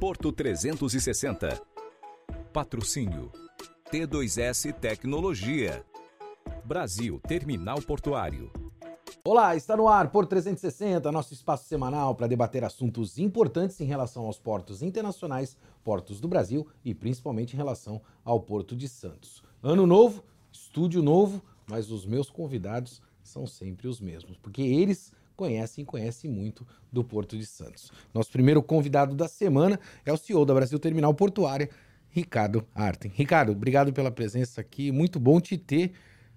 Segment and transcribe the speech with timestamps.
[0.00, 1.60] Porto 360.
[2.54, 3.30] Patrocínio
[3.92, 5.84] T2S Tecnologia.
[6.64, 8.50] Brasil Terminal Portuário.
[9.22, 14.24] Olá, está no ar por 360, nosso espaço semanal para debater assuntos importantes em relação
[14.24, 15.54] aos portos internacionais,
[15.84, 19.42] portos do Brasil e principalmente em relação ao Porto de Santos.
[19.62, 25.84] Ano novo, estúdio novo, mas os meus convidados são sempre os mesmos, porque eles conhecem
[25.84, 27.90] e conhecem muito do Porto de Santos.
[28.12, 31.70] Nosso primeiro convidado da semana é o CEO da Brasil Terminal Portuária,
[32.10, 33.10] Ricardo Arten.
[33.14, 35.92] Ricardo, obrigado pela presença aqui, muito bom te ter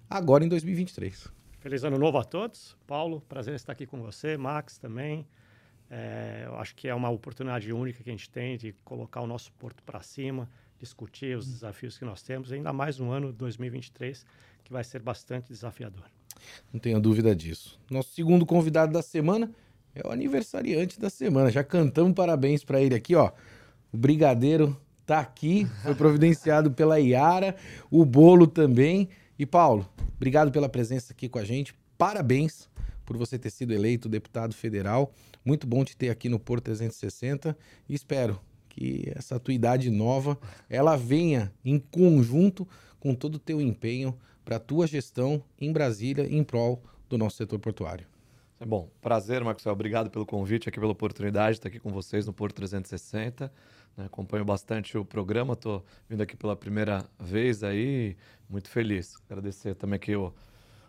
[0.08, 1.28] agora em 2023.
[1.58, 2.78] Feliz ano novo a todos.
[2.86, 4.38] Paulo, prazer estar aqui com você.
[4.38, 5.26] Max também.
[5.90, 9.26] É, eu acho que é uma oportunidade única que a gente tem de colocar o
[9.26, 10.48] nosso porto para cima,
[10.78, 14.24] discutir os desafios que nós temos, ainda mais no ano 2023,
[14.64, 16.04] que vai ser bastante desafiador.
[16.72, 17.78] Não tenha dúvida disso.
[17.90, 19.50] Nosso segundo convidado da semana
[19.94, 21.50] é o aniversariante da semana.
[21.50, 23.30] Já cantamos parabéns para ele aqui, ó.
[23.92, 24.76] O Brigadeiro
[25.06, 27.54] tá aqui, foi providenciado pela Iara,
[27.90, 29.08] o bolo também.
[29.38, 31.74] E Paulo, obrigado pela presença aqui com a gente.
[31.96, 32.68] Parabéns
[33.04, 35.12] por você ter sido eleito deputado federal.
[35.44, 37.56] Muito bom te ter aqui no Porto 360
[37.88, 40.36] e espero que essa tua idade nova
[40.68, 42.66] ela venha em conjunto
[43.04, 47.36] com todo o teu empenho para a tua gestão em Brasília em prol do nosso
[47.36, 48.06] setor portuário.
[48.58, 49.74] É bom, prazer, Maxwell.
[49.74, 53.52] Obrigado pelo convite aqui, pela oportunidade de estar aqui com vocês no Porto 360.
[53.94, 54.06] Né?
[54.06, 58.16] Acompanho bastante o programa, estou vindo aqui pela primeira vez aí,
[58.48, 59.16] muito feliz.
[59.28, 60.32] Agradecer também aqui o, o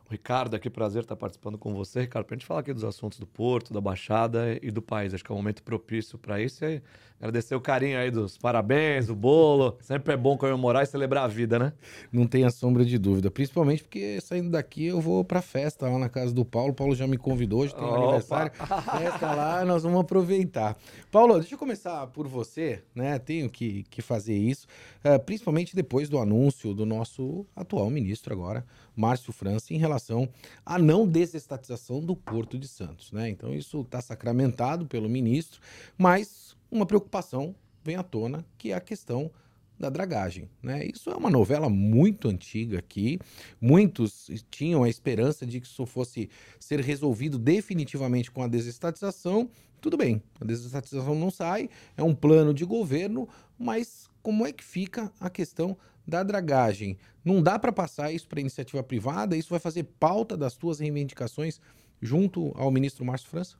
[0.10, 3.18] Ricardo, aqui prazer estar participando com você, Ricardo, para a gente falar aqui dos assuntos
[3.20, 5.14] do Porto, da Baixada e do país.
[5.14, 6.64] Acho que é um momento propício para isso.
[6.64, 6.82] E aí,
[7.20, 9.76] agradecer o carinho aí dos parabéns, o bolo.
[9.82, 11.74] Sempre é bom comemorar e celebrar a vida, né?
[12.12, 13.32] Não tenha sombra de dúvida.
[13.32, 16.72] Principalmente porque saindo daqui eu vou para festa lá na casa do Paulo.
[16.72, 18.52] O Paulo já me convidou, hoje tem um aniversário.
[18.54, 20.78] Festa lá, nós vamos aproveitar.
[21.12, 23.18] Paulo, deixa eu começar por você, né?
[23.18, 24.68] Tenho que, que fazer isso,
[25.04, 28.64] uh, principalmente depois do anúncio do nosso atual ministro agora,
[28.96, 30.28] Márcio França, em relação
[30.66, 33.12] à não desestatização do Porto de Santos.
[33.12, 33.30] Né?
[33.30, 35.60] Então, isso está sacramentado pelo ministro,
[35.98, 39.32] mas uma preocupação vem à tona, que é a questão
[39.78, 40.50] da dragagem.
[40.62, 40.88] Né?
[40.94, 43.20] Isso é uma novela muito antiga aqui.
[43.60, 46.30] Muitos tinham a esperança de que isso fosse
[46.60, 49.50] ser resolvido definitivamente com a desestatização.
[49.82, 53.28] Tudo bem, a desestatização não sai, é um plano de governo,
[53.58, 55.78] mas como é que fica a questão
[56.08, 56.98] da dragagem.
[57.24, 59.36] Não dá para passar isso para iniciativa privada?
[59.36, 61.60] Isso vai fazer pauta das tuas reivindicações
[62.02, 63.56] junto ao ministro Márcio França?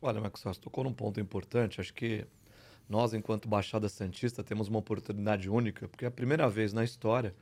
[0.00, 1.80] Olha, Marcos, você tocou num ponto importante.
[1.80, 2.26] Acho que
[2.88, 7.34] nós, enquanto Baixada Santista, temos uma oportunidade única, porque é a primeira vez na história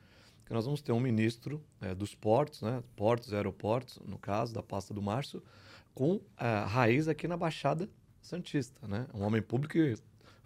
[0.47, 4.53] que nós vamos ter um ministro é, dos portos, né, portos e aeroportos, no caso,
[4.53, 5.43] da pasta do Márcio,
[5.95, 7.89] com é, raiz aqui na Baixada
[8.21, 8.87] Santista.
[8.87, 9.07] Né?
[9.15, 9.95] Um homem público que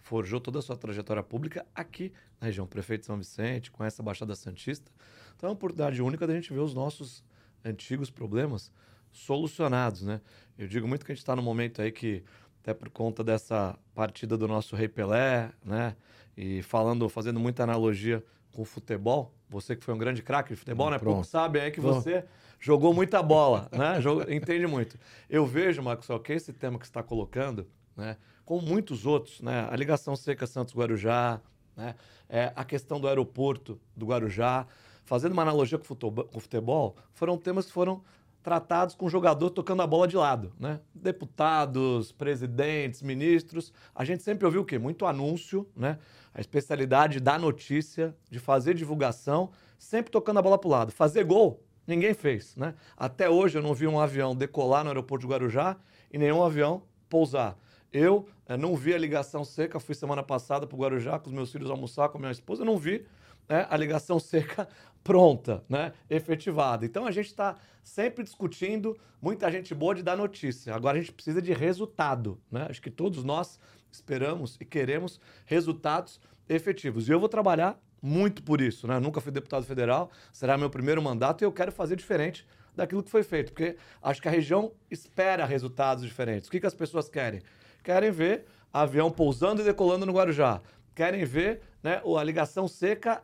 [0.01, 4.01] forjou toda a sua trajetória pública aqui na região, prefeito de São Vicente, com essa
[4.01, 4.91] Baixada Santista.
[5.35, 7.23] Então é uma oportunidade única da gente ver os nossos
[7.63, 8.71] antigos problemas
[9.11, 10.21] solucionados, né?
[10.57, 12.23] Eu digo muito que a gente está no momento aí que,
[12.61, 15.95] até por conta dessa partida do nosso Rei Pelé, né?
[16.37, 20.55] E falando, fazendo muita analogia com o futebol, você que foi um grande craque de
[20.55, 20.99] futebol, hum, né?
[20.99, 21.13] Pronto.
[21.15, 22.01] Pouco sabe é que pronto.
[22.01, 22.23] você
[22.59, 23.99] jogou muita bola, né?
[24.35, 24.97] Entende muito.
[25.29, 28.17] Eu vejo, Marcos, que esse tema que você está colocando, né?
[28.49, 29.67] Com muitos outros, né?
[29.69, 31.39] A ligação seca Santos-Guarujá,
[31.77, 31.93] né?
[32.27, 34.65] É, a questão do aeroporto do Guarujá,
[35.05, 35.85] fazendo uma analogia com
[36.33, 38.01] o futebol, foram temas que foram
[38.41, 40.79] tratados com o jogador tocando a bola de lado, né?
[40.95, 44.79] Deputados, presidentes, ministros, a gente sempre ouviu o quê?
[44.79, 45.99] Muito anúncio, né?
[46.33, 50.91] A especialidade da notícia, de fazer divulgação, sempre tocando a bola para o lado.
[50.91, 52.73] Fazer gol, ninguém fez, né?
[52.97, 55.77] Até hoje eu não vi um avião decolar no aeroporto de Guarujá
[56.11, 57.55] e nenhum avião pousar.
[57.91, 61.33] Eu é, não vi a ligação seca, fui semana passada para o Guarujá com os
[61.33, 63.05] meus filhos almoçar com a minha esposa, não vi
[63.47, 64.67] né, a ligação seca
[65.03, 66.83] pronta, né, efetivada.
[66.83, 70.73] Então a gente está sempre discutindo, muita gente boa de dar notícia.
[70.73, 72.41] Agora a gente precisa de resultado.
[72.51, 72.65] Né?
[72.67, 73.59] Acho que todos nós
[73.91, 76.19] esperamos e queremos resultados
[76.49, 77.07] efetivos.
[77.07, 78.87] E eu vou trabalhar muito por isso.
[78.87, 78.99] Né?
[78.99, 83.11] nunca fui deputado federal, será meu primeiro mandato e eu quero fazer diferente daquilo que
[83.11, 86.47] foi feito, porque acho que a região espera resultados diferentes.
[86.47, 87.41] O que, que as pessoas querem?
[87.89, 90.61] Querem ver avião pousando e decolando no Guarujá.
[90.93, 93.23] Querem ver né, a ligação seca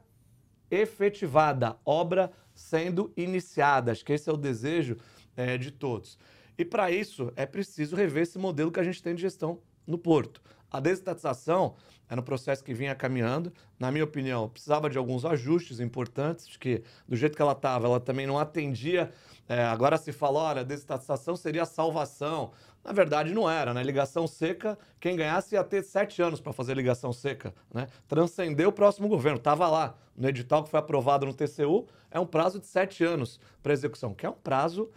[0.71, 3.91] efetivada, obra sendo iniciada.
[3.91, 4.97] Acho que esse é o desejo
[5.37, 6.17] é, de todos.
[6.57, 9.99] E para isso é preciso rever esse modelo que a gente tem de gestão no
[9.99, 10.41] porto.
[10.71, 11.75] A desestatização
[12.09, 13.53] era um processo que vinha caminhando.
[13.79, 17.99] Na minha opinião, precisava de alguns ajustes importantes, que do jeito que ela estava, ela
[17.99, 19.11] também não atendia.
[19.47, 22.51] É, agora se fala, olha, a desestatização seria a salvação.
[22.85, 23.81] Na verdade, não era, né?
[23.81, 27.87] Ligação seca, quem ganhasse ia ter sete anos para fazer ligação seca, né?
[28.07, 29.95] Transcendeu o próximo governo, estava lá.
[30.15, 34.13] No edital que foi aprovado no TCU, é um prazo de sete anos para execução,
[34.13, 34.91] que é um prazo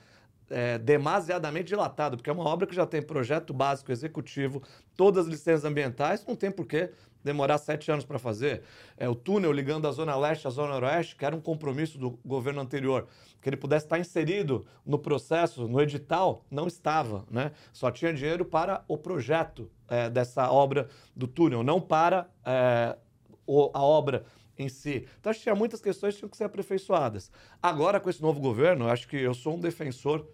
[0.51, 4.63] é, demasiadamente dilatado, porque é uma obra que já tem projeto básico executivo,
[4.95, 6.91] todas as licenças ambientais, não tem por que
[7.23, 8.63] demorar sete anos para fazer.
[8.97, 12.19] É, o túnel ligando a Zona Leste à Zona Oeste, que era um compromisso do
[12.25, 13.07] governo anterior,
[13.41, 17.25] que ele pudesse estar inserido no processo, no edital, não estava.
[17.31, 17.53] Né?
[17.73, 22.97] Só tinha dinheiro para o projeto é, dessa obra do túnel, não para é,
[23.47, 24.25] o, a obra
[24.59, 25.07] em si.
[25.19, 27.31] Então, acho que tinha muitas questões que tinham que ser aperfeiçoadas.
[27.63, 30.27] Agora, com esse novo governo, acho que eu sou um defensor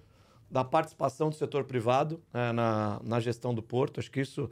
[0.51, 4.01] da participação do setor privado né, na, na gestão do porto.
[4.01, 4.51] Acho que isso,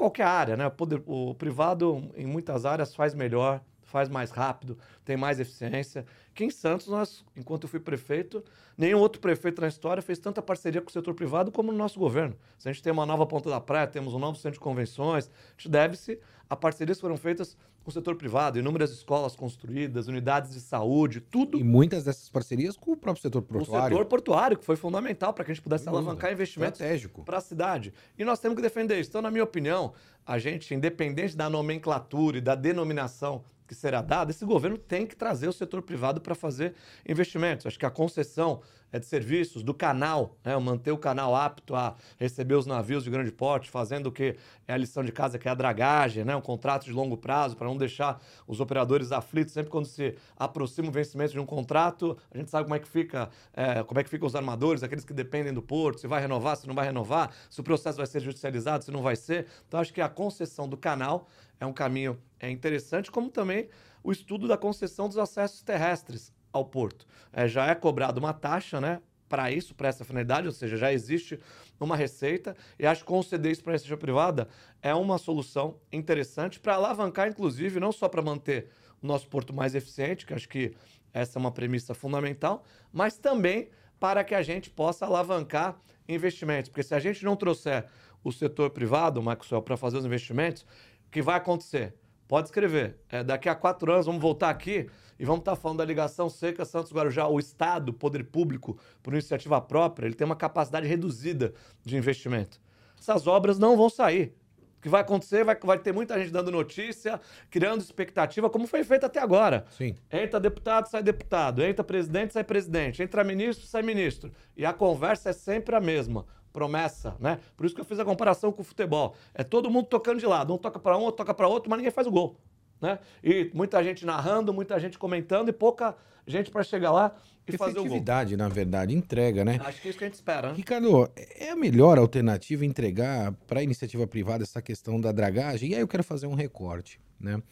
[0.00, 0.66] qualquer área, né?
[0.66, 4.78] O, poder, o privado, em muitas áreas, faz melhor, faz mais rápido,
[5.10, 6.06] tem mais eficiência.
[6.32, 8.44] Que em Santos, nós, enquanto eu fui prefeito,
[8.78, 11.98] nenhum outro prefeito na história fez tanta parceria com o setor privado como no nosso
[11.98, 12.36] governo.
[12.56, 15.26] Se a gente tem uma nova ponta da praia, temos um novo centro de convenções,
[15.26, 20.06] a gente deve-se a parcerias que foram feitas com o setor privado, inúmeras escolas construídas,
[20.06, 21.58] unidades de saúde, tudo.
[21.58, 23.86] E muitas dessas parcerias com o próprio setor portuário.
[23.86, 26.80] O setor portuário, que foi fundamental para que a gente pudesse alavancar investimentos
[27.24, 27.92] para a cidade.
[28.16, 29.10] E nós temos que defender isso.
[29.10, 29.92] Então, na minha opinião,
[30.24, 35.16] a gente, independente da nomenclatura e da denominação que será dada, esse governo tem que
[35.16, 36.74] trazer o setor privado para fazer
[37.08, 37.66] investimentos.
[37.66, 38.60] Acho que a concessão
[38.92, 43.10] é, de serviços do canal, né, manter o canal apto a receber os navios de
[43.10, 44.36] grande porte, fazendo o que
[44.66, 47.56] é a lição de casa, que é a dragagem, né, um contrato de longo prazo,
[47.56, 49.54] para não deixar os operadores aflitos.
[49.54, 52.88] Sempre quando se aproxima o vencimento de um contrato, a gente sabe como é que
[52.88, 56.20] fica, é, como é que ficam os armadores, aqueles que dependem do porto, se vai
[56.20, 59.46] renovar, se não vai renovar, se o processo vai ser judicializado, se não vai ser.
[59.68, 61.28] Então, acho que a concessão do canal
[61.60, 63.68] é um caminho é interessante, como também
[64.02, 67.06] o estudo da concessão dos acessos terrestres ao porto.
[67.32, 69.00] É, já é cobrada uma taxa, né?
[69.28, 71.38] Para isso, para essa finalidade, ou seja, já existe
[71.78, 74.48] uma receita, e acho que conceder isso para a iniciativa privada
[74.82, 78.70] é uma solução interessante para alavancar, inclusive, não só para manter
[79.00, 80.74] o nosso porto mais eficiente, que acho que
[81.12, 83.70] essa é uma premissa fundamental, mas também
[84.00, 86.68] para que a gente possa alavancar investimentos.
[86.68, 87.86] Porque se a gente não trouxer
[88.24, 90.62] o setor privado, Maxwell, para fazer os investimentos,
[91.06, 91.94] o que vai acontecer?
[92.30, 92.96] Pode escrever.
[93.08, 94.88] É, daqui a quatro anos vamos voltar aqui
[95.18, 97.26] e vamos estar tá falando da ligação seca Santos-Guarujá.
[97.26, 101.52] O Estado, o poder público, por iniciativa própria, ele tem uma capacidade reduzida
[101.84, 102.60] de investimento.
[102.96, 104.32] Essas obras não vão sair.
[104.78, 108.84] O que vai acontecer vai, vai ter muita gente dando notícia, criando expectativa, como foi
[108.84, 109.64] feito até agora.
[109.76, 109.96] Sim.
[110.08, 111.64] Entra deputado, sai deputado.
[111.64, 113.02] Entra presidente, sai presidente.
[113.02, 114.30] Entra ministro, sai ministro.
[114.56, 117.38] E a conversa é sempre a mesma promessa, né?
[117.56, 119.14] Por isso que eu fiz a comparação com o futebol.
[119.34, 121.78] É todo mundo tocando de lado, um toca para um, outro toca para outro, mas
[121.78, 122.36] ninguém faz o gol,
[122.80, 122.98] né?
[123.22, 127.14] E muita gente narrando, muita gente comentando e pouca gente para chegar lá
[127.46, 127.92] e fazer o gol.
[128.36, 129.60] na verdade, entrega, né?
[129.64, 130.48] Acho que é isso que a gente espera.
[130.50, 130.54] Né?
[130.56, 135.70] Ricardo, é a melhor alternativa entregar para a iniciativa privada essa questão da dragagem?
[135.70, 137.42] E aí eu quero fazer um recorte, né?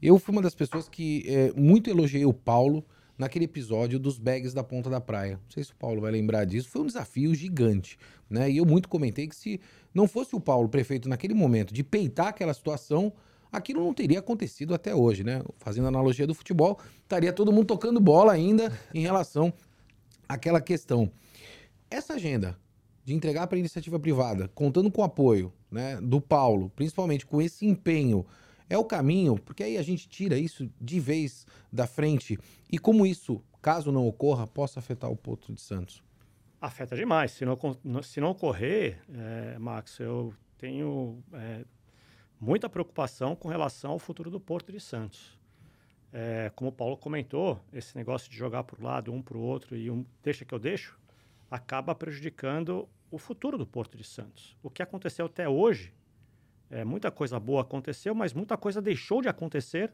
[0.00, 2.84] Eu fui uma das pessoas que é, muito elogiei o Paulo
[3.22, 5.34] naquele episódio dos bags da ponta da praia.
[5.34, 6.68] Não sei se o Paulo vai lembrar disso.
[6.68, 7.96] Foi um desafio gigante,
[8.28, 8.50] né?
[8.50, 9.60] E eu muito comentei que se
[9.94, 13.12] não fosse o Paulo prefeito naquele momento de peitar aquela situação,
[13.52, 15.42] aquilo não teria acontecido até hoje, né?
[15.58, 19.52] Fazendo analogia do futebol, estaria todo mundo tocando bola ainda em relação
[20.28, 21.10] àquela questão.
[21.88, 22.58] Essa agenda
[23.04, 27.40] de entregar para a iniciativa privada, contando com o apoio né, do Paulo, principalmente com
[27.40, 28.24] esse empenho
[28.72, 32.38] é o caminho, porque aí a gente tira isso de vez da frente.
[32.70, 36.02] E como isso, caso não ocorra, possa afetar o Porto de Santos?
[36.58, 37.32] Afeta demais.
[37.32, 37.58] Se não,
[38.02, 41.66] se não ocorrer, é, Max, eu tenho é,
[42.40, 45.38] muita preocupação com relação ao futuro do Porto de Santos.
[46.10, 49.40] É, como o Paulo comentou, esse negócio de jogar para o lado, um para o
[49.42, 50.98] outro e um deixa que eu deixo,
[51.50, 54.56] acaba prejudicando o futuro do Porto de Santos.
[54.62, 55.92] O que aconteceu até hoje
[56.72, 59.92] é, muita coisa boa aconteceu, mas muita coisa deixou de acontecer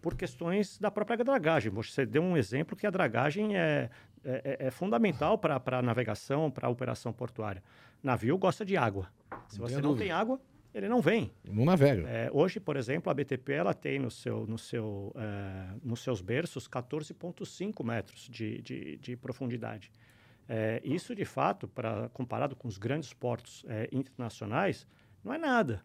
[0.00, 1.70] por questões da própria dragagem.
[1.72, 3.90] Você deu um exemplo que a dragagem é,
[4.24, 7.62] é, é, é fundamental para a navegação, para a operação portuária.
[8.02, 9.10] Navio gosta de água.
[9.48, 10.40] Se não você não tem água,
[10.72, 11.32] ele não vem.
[11.44, 12.08] Não navega.
[12.08, 16.22] É, hoje, por exemplo, a BTP ela tem no seu, no seu, é, nos seus
[16.22, 19.90] berços 14,5 metros de, de, de profundidade.
[20.48, 24.86] É, isso, de fato, pra, comparado com os grandes portos é, internacionais,
[25.24, 25.84] não é nada.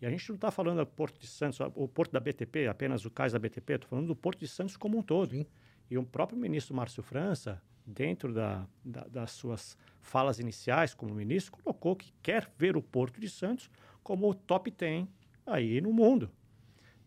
[0.00, 3.04] E a gente não está falando do Porto de Santos, o Porto da BTP, apenas
[3.04, 5.32] o cais da BTP, estou falando do Porto de Santos como um todo.
[5.32, 5.46] Sim.
[5.90, 11.52] E o próprio ministro Márcio França dentro da, da, das suas falas iniciais como ministro,
[11.52, 13.70] colocou que quer ver o Porto de Santos
[14.02, 15.06] como o top 10
[15.46, 16.30] aí no mundo.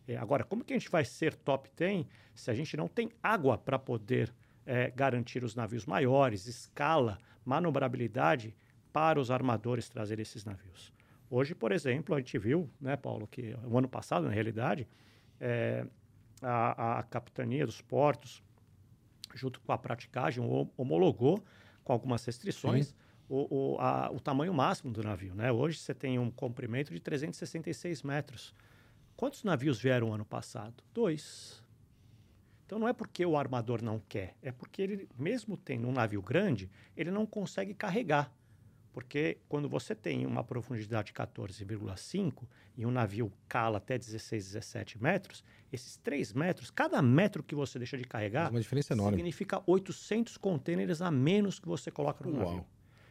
[0.06, 3.10] É, agora, como que a gente vai ser top 10 se a gente não tem
[3.22, 4.32] água para poder
[4.66, 8.54] é, garantir os navios maiores, escala, manobrabilidade
[8.92, 10.92] para os armadores trazer esses navios?
[11.36, 14.86] Hoje, por exemplo, a gente viu, né, Paulo, que o ano passado, na realidade,
[15.40, 15.84] é,
[16.40, 18.40] a, a capitania dos portos,
[19.34, 20.44] junto com a praticagem,
[20.76, 21.42] homologou
[21.82, 22.94] com algumas restrições
[23.28, 25.34] o, o, a, o, tamanho máximo do navio.
[25.34, 25.50] Né?
[25.50, 28.54] Hoje você tem um comprimento de 366 metros.
[29.16, 30.84] Quantos navios vieram ano passado?
[30.94, 31.60] Dois.
[32.64, 36.22] Então não é porque o armador não quer, é porque ele, mesmo tendo um navio
[36.22, 38.32] grande, ele não consegue carregar.
[38.94, 42.44] Porque quando você tem uma profundidade de 14,5
[42.76, 47.76] e um navio cala até 16, 17 metros, esses 3 metros, cada metro que você
[47.76, 49.16] deixa de carregar, uma diferença enorme.
[49.16, 52.44] significa 800 contêineres a menos que você coloca no Uau.
[52.46, 52.66] navio.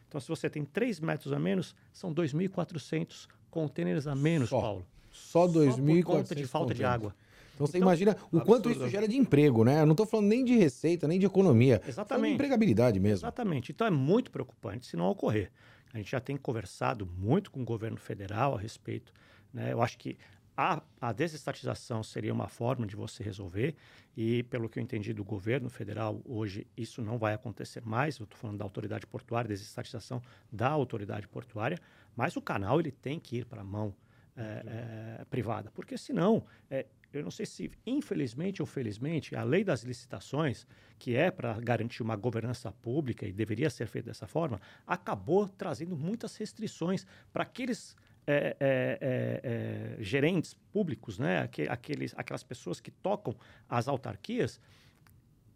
[0.08, 4.60] Então, se você tem 3 metros a menos, são 2.400 contêineres a menos, Só.
[4.62, 4.86] Paulo.
[5.12, 7.14] Só Só 2.400 por conta de falta de água.
[7.54, 8.86] Então você Então, imagina o quanto absurdo.
[8.86, 9.80] isso gera de emprego, né?
[9.82, 11.74] Eu não estou falando nem de receita, nem de economia.
[11.74, 12.34] Falando de Exatamente.
[12.34, 13.18] empregabilidade mesmo.
[13.26, 13.70] Exatamente.
[13.70, 15.52] Então é muito preocupante se não ocorrer.
[15.94, 19.12] A gente já tem conversado muito com o governo federal a respeito.
[19.52, 19.72] Né?
[19.72, 20.18] Eu acho que
[20.56, 23.74] a, a desestatização seria uma forma de você resolver,
[24.16, 28.18] e pelo que eu entendi do governo federal, hoje isso não vai acontecer mais.
[28.18, 30.20] Eu estou falando da autoridade portuária, desestatização
[30.52, 31.78] da autoridade portuária,
[32.16, 33.94] mas o canal ele tem que ir para a mão
[34.36, 36.86] é, é, privada, porque senão, é,
[37.18, 40.66] eu não sei se infelizmente ou felizmente, a lei das licitações,
[40.98, 45.96] que é para garantir uma governança pública e deveria ser feita dessa forma, acabou trazendo
[45.96, 51.40] muitas restrições para aqueles é, é, é, gerentes públicos, né?
[51.42, 53.36] Aque- Aqueles, aquelas pessoas que tocam
[53.68, 54.60] as autarquias,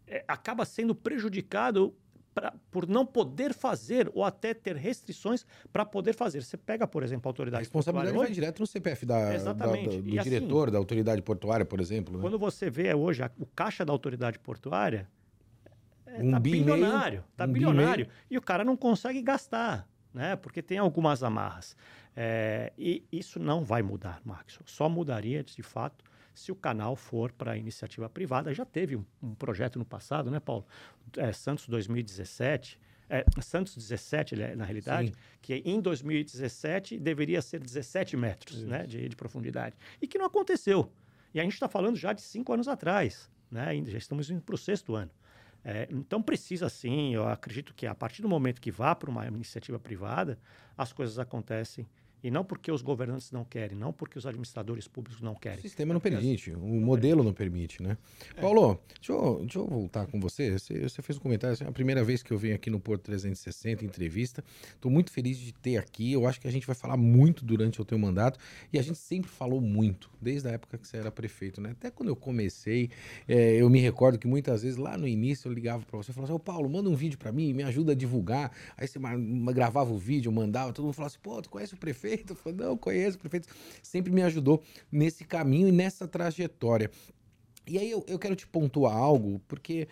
[0.07, 1.95] é, acaba sendo prejudicado
[2.33, 6.43] pra- por não poder fazer ou até ter restrições para poder fazer.
[6.43, 9.25] Você pega, por exemplo, a A autoridade responsabilidade portuária vai hoje, direto no CPF da,
[9.29, 9.95] da- Exatamente.
[9.97, 12.15] da- do E assim- diretor da autoridade portuária, por exemplo.
[12.15, 12.21] né?
[12.21, 15.09] Quando você vê hoje a- o caixa da autoridade portuária,
[16.05, 18.07] é, Um tá bi meio, bilionário, tá um bi bilionário.
[18.29, 20.35] E o cara não consegue gastar, né?
[20.35, 21.75] Porque tem algumas amarras.
[22.15, 24.59] É, e isso não vai mudar, Max.
[24.65, 28.53] Só mudaria, de fato, se o canal for para iniciativa privada.
[28.53, 30.65] Já teve um, um projeto no passado, né, Paulo?
[31.17, 32.79] É, Santos 2017.
[33.09, 35.15] é, Santos 17, ele é, na realidade, Sim.
[35.41, 39.75] que em 2017 deveria ser 17 metros né, de, de profundidade.
[40.01, 40.91] E que não aconteceu.
[41.33, 43.81] E a gente está falando já de cinco anos atrás, né?
[43.85, 45.11] Já estamos indo para o sexto ano.
[45.63, 49.27] É, então precisa sim, eu acredito que a partir do momento que vá para uma
[49.27, 50.39] iniciativa privada,
[50.77, 51.87] as coisas acontecem.
[52.23, 55.59] E não porque os governantes não querem, não porque os administradores públicos não O querem.
[55.61, 57.97] sistema não permite, o modelo não permite, né?
[58.39, 60.51] Paulo, deixa eu, deixa eu voltar com você.
[60.51, 60.79] você.
[60.81, 63.85] Você fez um comentário, é a primeira vez que eu venho aqui no Porto 360,
[63.85, 64.43] entrevista.
[64.73, 66.11] Estou muito feliz de ter aqui.
[66.11, 68.39] Eu acho que a gente vai falar muito durante o teu mandato.
[68.71, 71.71] E a gente sempre falou muito, desde a época que você era prefeito, né?
[71.71, 72.89] Até quando eu comecei,
[73.27, 76.13] é, eu me recordo que muitas vezes lá no início eu ligava para você e
[76.13, 78.51] falava assim, ô Paulo, manda um vídeo para mim, me ajuda a divulgar.
[78.77, 78.99] Aí você
[79.53, 82.08] gravava o vídeo, mandava, todo mundo falava assim, pô, tu conhece o prefeito?
[82.35, 83.47] Falei, não, conheço o prefeito.
[83.81, 86.89] Sempre me ajudou nesse caminho e nessa trajetória.
[87.67, 89.87] E aí eu, eu quero te pontuar algo, porque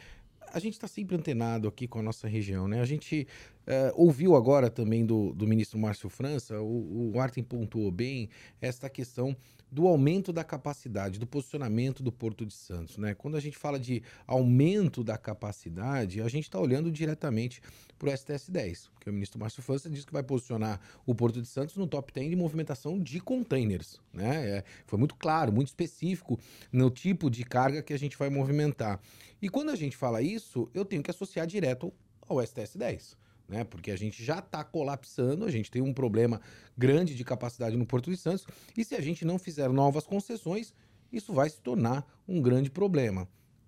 [0.51, 2.81] a gente está sempre antenado aqui com a nossa região, né?
[2.81, 3.27] A gente
[3.67, 8.29] eh, ouviu agora também do, do ministro Márcio França, o, o pontuou bem
[8.61, 9.35] esta questão
[9.69, 13.13] do aumento da capacidade, do posicionamento do Porto de Santos, né?
[13.13, 17.61] Quando a gente fala de aumento da capacidade, a gente está olhando diretamente
[17.99, 21.47] para o STS-10, porque o ministro Márcio França disse que vai posicionar o Porto de
[21.49, 24.49] Santos no top 10 de movimentação de containers, né?
[24.49, 26.39] É, foi muito claro, muito específico
[26.71, 29.01] no tipo de carga que a gente vai movimentar.
[29.41, 31.93] E quando a gente fala isso, eu tenho que associar direto
[32.29, 33.26] ao STS-10.
[33.47, 36.41] Né, porque a gente já está colapsando, a gente tem um problema
[36.77, 40.73] grande de capacidade no Porto de Santos, e se a gente não fizer novas concessões,
[41.11, 43.25] isso vai se tornar um grande problema.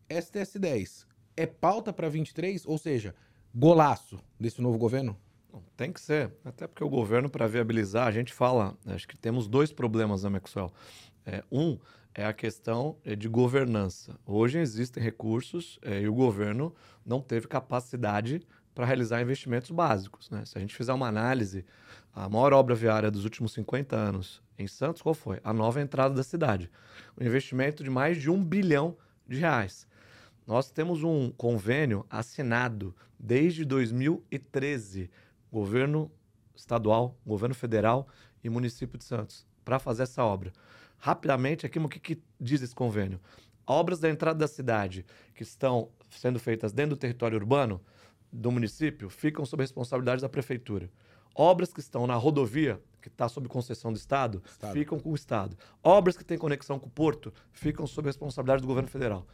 [0.09, 1.05] STS-10
[1.37, 3.15] é pauta para 23, ou seja,
[3.55, 5.15] golaço desse novo governo?
[5.77, 6.33] Tem que ser.
[6.43, 10.29] Até porque o governo, para viabilizar, a gente fala, acho que temos dois problemas na
[10.29, 10.71] Maxwell.
[11.25, 11.77] É, um
[12.13, 14.19] é a questão é, de governança.
[14.25, 18.41] Hoje existem recursos é, e o governo não teve capacidade
[18.79, 20.29] para realizar investimentos básicos.
[20.29, 20.45] Né?
[20.45, 21.65] Se a gente fizer uma análise,
[22.13, 25.37] a maior obra viária dos últimos 50 anos em Santos, qual foi?
[25.43, 26.71] A nova entrada da cidade.
[27.19, 28.95] Um investimento de mais de um bilhão
[29.27, 29.85] de reais.
[30.47, 35.11] Nós temos um convênio assinado desde 2013,
[35.51, 36.09] governo
[36.55, 38.07] estadual, governo federal
[38.41, 40.53] e município de Santos, para fazer essa obra.
[40.97, 43.19] Rapidamente, aqui, o que, que diz esse convênio?
[43.67, 45.05] Obras da entrada da cidade
[45.35, 47.81] que estão sendo feitas dentro do território urbano,
[48.31, 50.89] do município ficam sob responsabilidade da prefeitura.
[51.35, 55.15] Obras que estão na rodovia, que está sob concessão do Estado, Estado, ficam com o
[55.15, 55.57] Estado.
[55.83, 59.25] Obras que têm conexão com o Porto ficam sob responsabilidade do governo federal.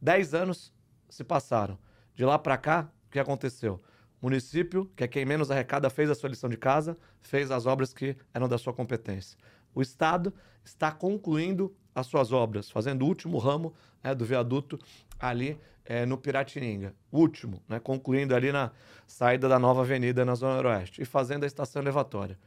[0.00, 0.72] Dez anos
[1.08, 1.78] se passaram.
[2.14, 3.80] De lá para cá, o que aconteceu?
[4.20, 7.66] O município, que é quem menos arrecada, fez a sua lição de casa, fez as
[7.66, 9.36] obras que eram da sua competência.
[9.74, 10.32] O Estado
[10.64, 14.78] está concluindo as suas obras, fazendo o último ramo né, do viaduto
[15.18, 16.94] ali é, no Piratininga.
[17.10, 18.70] Último, né, concluindo ali na
[19.06, 22.38] saída da nova avenida na Zona Oeste e fazendo a estação elevatória.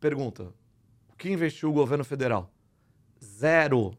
[0.00, 0.52] Pergunta:
[1.10, 2.50] o que investiu o governo federal?
[3.22, 3.96] Zero.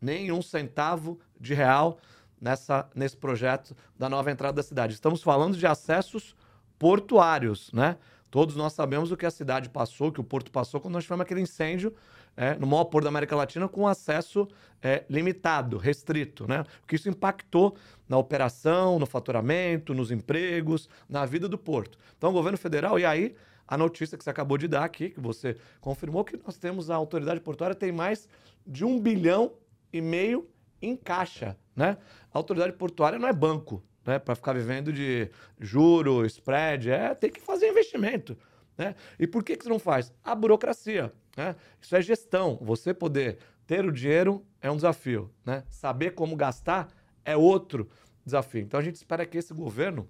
[0.00, 1.98] Nenhum centavo de real
[2.40, 4.94] nessa, nesse projeto da nova entrada da cidade.
[4.94, 6.36] Estamos falando de acessos
[6.78, 7.96] portuários, né?
[8.30, 11.22] Todos nós sabemos o que a cidade passou, que o porto passou quando nós tivemos
[11.22, 11.94] aquele incêndio
[12.36, 14.46] é, no maior porto da América Latina com acesso
[14.82, 16.64] é, limitado, restrito, né?
[16.82, 17.76] O que isso impactou
[18.08, 21.98] na operação, no faturamento, nos empregos, na vida do porto.
[22.16, 23.34] Então, o governo federal, e aí
[23.66, 26.94] a notícia que você acabou de dar aqui, que você confirmou que nós temos a
[26.94, 28.28] autoridade portuária tem mais
[28.66, 29.52] de um bilhão
[29.92, 30.48] e meio
[30.80, 31.98] em caixa, né?
[32.32, 35.28] A autoridade portuária não é banco, né, para ficar vivendo de
[35.60, 38.38] juro, spread, é tem que fazer investimento.
[38.76, 38.94] Né?
[39.18, 40.10] E por que, que você não faz?
[40.24, 41.12] A burocracia.
[41.36, 41.54] Né?
[41.78, 42.58] Isso é gestão.
[42.62, 43.36] Você poder
[43.66, 45.30] ter o dinheiro é um desafio.
[45.44, 45.62] Né?
[45.68, 46.88] Saber como gastar
[47.22, 47.90] é outro
[48.24, 48.62] desafio.
[48.62, 50.08] Então a gente espera que esse governo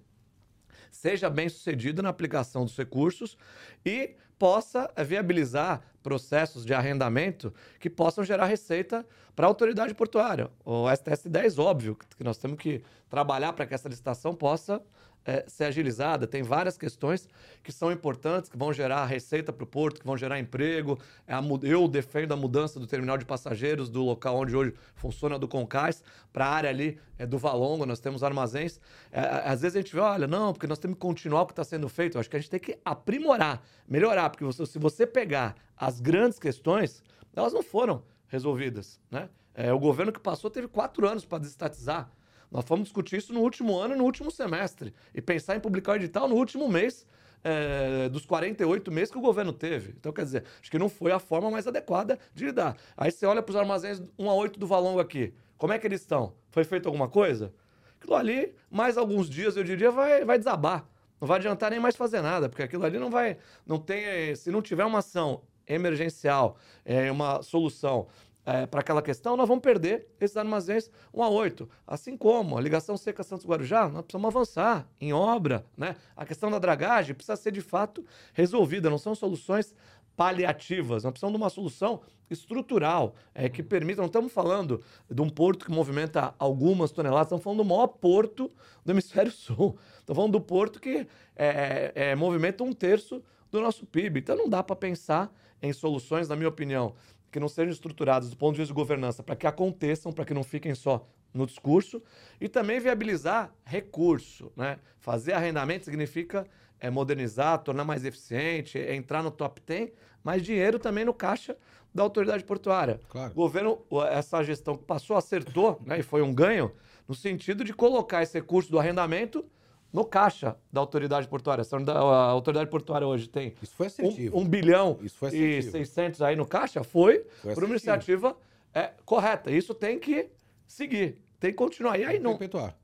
[0.89, 3.37] seja bem sucedido na aplicação dos recursos
[3.85, 9.05] e possa viabilizar processos de arrendamento que possam gerar receita
[9.35, 10.49] para a autoridade portuária.
[10.65, 14.81] O STS 10, óbvio, que nós temos que trabalhar para que essa licitação possa
[15.25, 16.25] é, ser agilizada.
[16.25, 17.27] Tem várias questões
[17.63, 20.97] que são importantes, que vão gerar receita para o porto, que vão gerar emprego.
[21.27, 25.37] É a, eu defendo a mudança do terminal de passageiros do local onde hoje funciona
[25.37, 27.85] do Concais para a área ali é, do Valongo.
[27.85, 28.79] Nós temos armazéns.
[29.11, 31.53] É, às vezes a gente vê, olha, não, porque nós temos que continuar o que
[31.53, 32.15] está sendo feito.
[32.15, 35.99] Eu acho que a gente tem que aprimorar, melhorar, porque você, se você pegar as
[35.99, 37.03] grandes questões,
[37.35, 39.29] elas não foram resolvidas, né?
[39.53, 42.09] É, o governo que passou teve quatro anos para desestatizar
[42.51, 44.93] nós fomos discutir isso no último ano e no último semestre.
[45.13, 47.05] E pensar em publicar o edital no último mês
[47.43, 49.93] é, dos 48 meses que o governo teve.
[49.97, 52.75] Então, quer dizer, acho que não foi a forma mais adequada de lidar.
[52.97, 55.33] Aí você olha para os armazéns 1 a 8 do Valongo aqui.
[55.57, 56.33] Como é que eles estão?
[56.49, 57.53] Foi feito alguma coisa?
[57.99, 60.87] Aquilo ali, mais alguns dias, eu diria, vai, vai desabar.
[61.19, 63.37] Não vai adiantar nem mais fazer nada, porque aquilo ali não vai.
[63.65, 64.33] Não tem.
[64.35, 68.07] Se não tiver uma ação emergencial, é, uma solução
[68.49, 71.69] é, para aquela questão, nós vamos perder esses armazéns 1 a 8.
[71.85, 75.65] Assim como a ligação seca Santos-Guarujá, nós precisamos avançar em obra.
[75.77, 75.95] Né?
[76.15, 79.75] A questão da dragagem precisa ser de fato resolvida, não são soluções
[80.17, 84.01] paliativas, nós precisamos de uma solução estrutural é, que permita.
[84.01, 88.51] Não estamos falando de um porto que movimenta algumas toneladas, estamos falando do maior porto
[88.83, 89.77] do hemisfério sul.
[89.99, 94.19] Estamos falando do porto que é, é, movimenta um terço do nosso PIB.
[94.19, 96.95] Então não dá para pensar em soluções, na minha opinião,
[97.31, 100.33] que não sejam estruturadas do ponto de vista de governança para que aconteçam, para que
[100.33, 102.01] não fiquem só no discurso,
[102.41, 104.51] e também viabilizar recurso.
[104.55, 104.79] Né?
[104.99, 106.45] Fazer arrendamento significa
[106.79, 109.91] é, modernizar, tornar mais eficiente, é entrar no top 10,
[110.23, 111.55] mas dinheiro também no caixa
[111.93, 112.99] da autoridade portuária.
[113.09, 113.31] Claro.
[113.31, 113.79] O governo,
[114.11, 116.71] essa gestão que passou, acertou, né, e foi um ganho,
[117.07, 119.45] no sentido de colocar esse recurso do arrendamento
[119.91, 121.63] no caixa da autoridade portuária.
[121.93, 124.99] A autoridade portuária hoje tem Isso foi um, um bilhão
[125.31, 128.37] e 600 aí no caixa, foi, foi por uma iniciativa
[128.73, 129.51] é, correta.
[129.51, 130.29] Isso tem que
[130.67, 131.97] seguir, tem que continuar.
[131.97, 132.31] E aí tem não.
[132.31, 132.75] Perpetuar.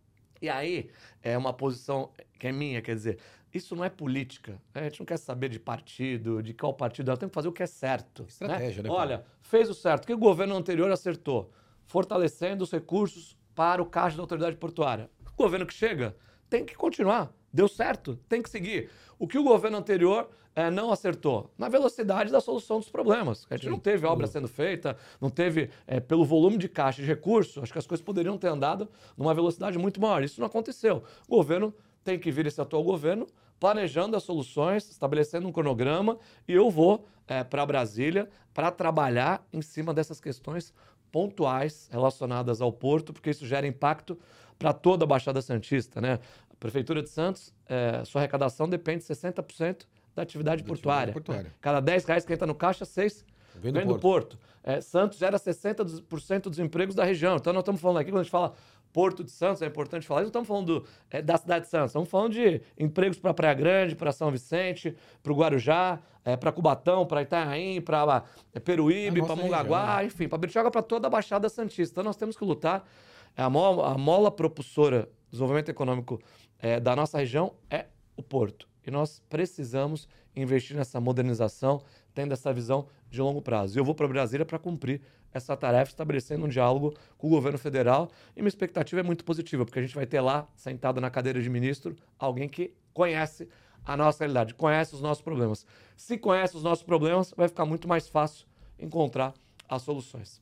[0.41, 0.89] E aí
[1.23, 3.19] é uma posição que é minha, quer dizer,
[3.53, 4.59] isso não é política.
[4.73, 4.81] Né?
[4.81, 7.07] A gente não quer saber de partido, de qual partido.
[7.07, 8.23] Nós temos que fazer o que é certo.
[8.23, 8.27] Né?
[8.27, 8.89] Estratégia, né?
[8.89, 10.03] né Olha, fez o certo.
[10.03, 11.51] O que o governo anterior acertou?
[11.85, 15.09] Fortalecendo os recursos para o caixa da autoridade portuária.
[15.33, 16.15] O governo que chega
[16.55, 17.33] tem que continuar.
[17.51, 18.89] Deu certo, tem que seguir.
[19.19, 21.51] O que o governo anterior é, não acertou?
[21.57, 23.45] Na velocidade da solução dos problemas.
[23.49, 23.71] A gente Sim.
[23.71, 27.73] não teve obra sendo feita, não teve, é, pelo volume de caixa de recursos, acho
[27.73, 28.87] que as coisas poderiam ter andado
[29.17, 30.23] numa velocidade muito maior.
[30.23, 31.03] Isso não aconteceu.
[31.27, 31.73] O governo
[32.05, 33.27] tem que vir esse atual governo
[33.59, 39.61] planejando as soluções, estabelecendo um cronograma, e eu vou é, para Brasília para trabalhar em
[39.61, 40.73] cima dessas questões
[41.11, 44.17] pontuais relacionadas ao porto, porque isso gera impacto
[44.57, 46.01] para toda a Baixada Santista.
[46.01, 46.19] Né?
[46.55, 51.13] A Prefeitura de Santos, é, sua arrecadação depende de 60% da atividade da portuária.
[51.13, 51.43] portuária.
[51.43, 51.51] Né?
[51.61, 54.37] Cada 10 reais que entra no caixa, 6 vem do, vem do porto.
[54.37, 54.39] porto.
[54.63, 57.35] É, Santos gera 60% dos empregos da região.
[57.35, 58.53] Então nós estamos falando aqui, quando a gente fala
[58.91, 61.89] Porto de Santos, é importante falar, não estamos falando do, é, da cidade de Santos,
[61.89, 66.49] estamos falando de empregos para Praia Grande, para São Vicente, para o Guarujá, é, para
[66.49, 70.07] Cubatão, para Itanhaém, para é, Peruíbe, para Mongaguá, região.
[70.07, 71.95] enfim, para Bertioga, para toda a Baixada Santista.
[71.95, 72.87] Então nós temos que lutar
[73.35, 76.21] é a mola, a mola propulsora do desenvolvimento econômico
[76.59, 78.67] é, da nossa região é o porto.
[78.85, 81.81] E nós precisamos investir nessa modernização,
[82.13, 83.77] tendo essa visão de longo prazo.
[83.77, 85.01] E eu vou para Brasília para cumprir
[85.33, 88.09] essa tarefa, estabelecendo um diálogo com o governo federal.
[88.35, 91.41] E minha expectativa é muito positiva, porque a gente vai ter lá, sentado na cadeira
[91.41, 93.49] de ministro, alguém que conhece
[93.83, 95.65] a nossa realidade, conhece os nossos problemas.
[95.95, 98.47] Se conhece os nossos problemas, vai ficar muito mais fácil
[98.79, 99.33] encontrar
[99.67, 100.41] as soluções.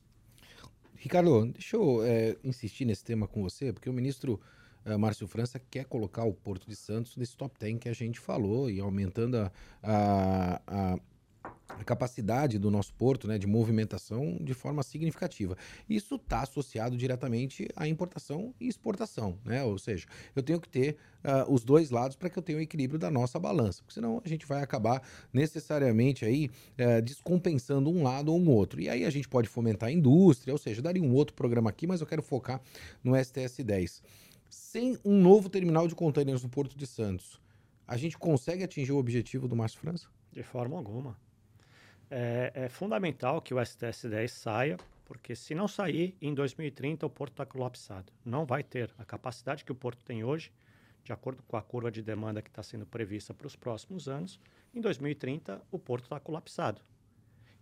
[0.94, 4.40] Ricardo, deixa eu é, insistir nesse tema com você, porque o ministro
[4.86, 8.18] uh, Márcio França quer colocar o Porto de Santos nesse top 10 que a gente
[8.18, 10.98] falou e aumentando a, a, a
[11.68, 15.56] a capacidade do nosso porto né, de movimentação de forma significativa.
[15.88, 19.62] Isso está associado diretamente à importação e exportação, né?
[19.62, 22.60] ou seja, eu tenho que ter uh, os dois lados para que eu tenha o
[22.60, 28.02] equilíbrio da nossa balança, porque senão a gente vai acabar necessariamente aí uh, descompensando um
[28.02, 28.80] lado ou um outro.
[28.80, 31.86] E aí a gente pode fomentar a indústria, ou seja, daria um outro programa aqui,
[31.86, 32.60] mas eu quero focar
[33.02, 34.02] no STS 10.
[34.74, 37.40] Sem um novo terminal de contêineres no Porto de Santos,
[37.86, 40.08] a gente consegue atingir o objetivo do Márcio França?
[40.32, 41.16] De forma alguma
[42.10, 47.34] é, é fundamental que o STS-10 saia, porque se não sair, em 2030 o porto
[47.34, 48.12] está colapsado.
[48.24, 50.50] Não vai ter a capacidade que o porto tem hoje,
[51.04, 54.40] de acordo com a curva de demanda que está sendo prevista para os próximos anos.
[54.74, 56.82] Em 2030 o porto está colapsado.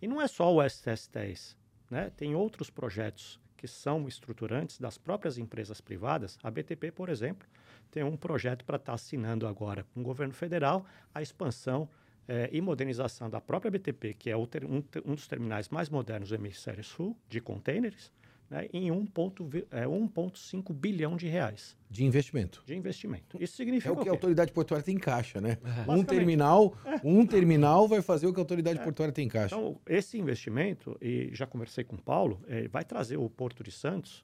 [0.01, 1.55] E não é só o STS-10,
[1.91, 2.09] né?
[2.17, 6.37] tem outros projetos que são estruturantes das próprias empresas privadas.
[6.43, 7.47] A BTP, por exemplo,
[7.89, 11.87] tem um projeto para estar tá assinando agora com o governo federal a expansão
[12.27, 16.27] é, e modernização da própria BTP, que é ter, um, um, dos terminais mais modernos
[16.27, 18.11] do hemisfério sul, de contêineres,
[18.53, 21.75] né, em 1,5 é, bilhão de reais.
[21.89, 22.61] De investimento.
[22.67, 23.41] De investimento.
[23.41, 23.89] Isso significa.
[23.89, 25.57] É o que a autoridade portuária tem em caixa, né?
[25.87, 25.91] É.
[25.91, 27.01] Um terminal, é.
[27.03, 28.83] um terminal vai fazer o que a autoridade é.
[28.83, 29.55] portuária tem em caixa.
[29.55, 33.71] Então, esse investimento, e já conversei com o Paulo, é, vai trazer o Porto de
[33.71, 34.23] Santos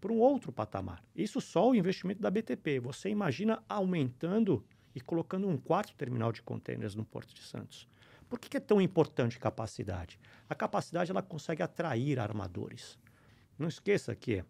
[0.00, 1.04] para um outro patamar.
[1.14, 2.80] Isso só o investimento da BTP.
[2.80, 7.86] Você imagina aumentando e colocando um quarto terminal de contêineres no Porto de Santos.
[8.26, 10.18] Por que, que é tão importante capacidade?
[10.48, 12.98] A capacidade ela consegue atrair armadores.
[13.58, 14.44] Não esqueça que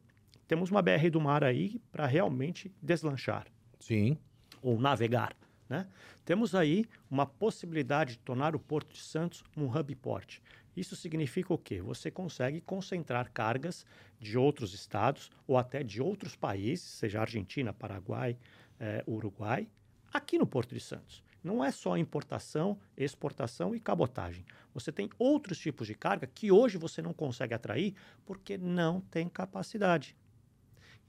[0.46, 3.46] temos uma BR do mar aí para realmente deslanchar.
[3.80, 4.16] Sim.
[4.62, 5.36] Ou navegar.
[5.68, 5.86] Né?
[6.24, 10.38] Temos aí uma possibilidade de tornar o Porto de Santos um hub port.
[10.76, 11.80] Isso significa o quê?
[11.80, 13.86] Você consegue concentrar cargas
[14.20, 18.36] de outros estados ou até de outros países, seja Argentina, Paraguai,
[18.78, 19.66] eh, Uruguai,
[20.12, 21.24] aqui no Porto de Santos.
[21.46, 24.44] Não é só importação, exportação e cabotagem.
[24.74, 29.28] Você tem outros tipos de carga que hoje você não consegue atrair porque não tem
[29.28, 30.16] capacidade.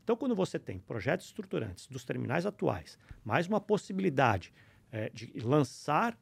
[0.04, 4.54] Então, quando você tem projetos estruturantes dos terminais atuais, mais uma possibilidade
[4.92, 6.16] é, de lançar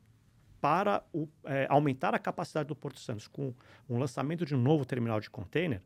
[0.61, 3.53] para o, é, aumentar a capacidade do Porto Santos com
[3.89, 5.81] um lançamento de um novo terminal de container,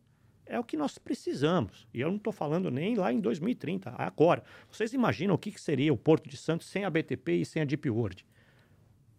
[0.50, 1.88] é o que nós precisamos.
[1.94, 4.44] E eu não estou falando nem lá em 2030, agora.
[4.70, 7.62] Vocês imaginam o que, que seria o Porto de Santos sem a BTP e sem
[7.62, 8.26] a Deep World?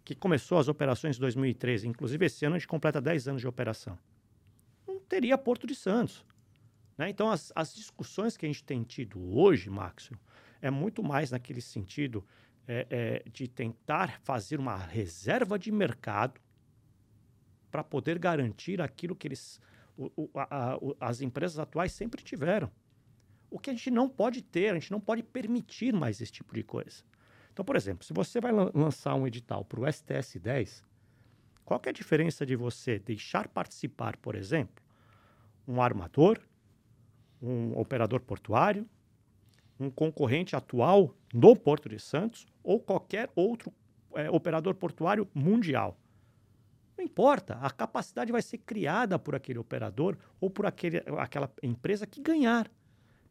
[0.04, 3.46] Que começou as operações em 2013, inclusive esse ano a gente completa 10 anos de
[3.46, 3.96] operação.
[4.86, 6.24] Não teria Porto de Santos.
[6.98, 7.08] Né?
[7.08, 10.18] Então, as, as discussões que a gente tem tido hoje, Maxio,
[10.60, 12.26] é muito mais naquele sentido
[12.66, 16.40] é, é, de tentar fazer uma reserva de mercado
[17.70, 19.60] para poder garantir aquilo que eles
[20.16, 22.70] o, a, as empresas atuais sempre tiveram.
[23.50, 26.54] O que a gente não pode ter, a gente não pode permitir mais esse tipo
[26.54, 27.02] de coisa.
[27.52, 30.84] Então, por exemplo, se você vai lançar um edital para o STS 10,
[31.64, 34.82] qual é a diferença de você deixar participar, por exemplo,
[35.66, 36.40] um armador,
[37.42, 38.88] um operador portuário,
[39.78, 43.72] um concorrente atual no Porto de Santos ou qualquer outro
[44.14, 45.99] é, operador portuário mundial?
[47.00, 52.06] Não importa, a capacidade vai ser criada por aquele operador ou por aquele, aquela empresa
[52.06, 52.70] que ganhar.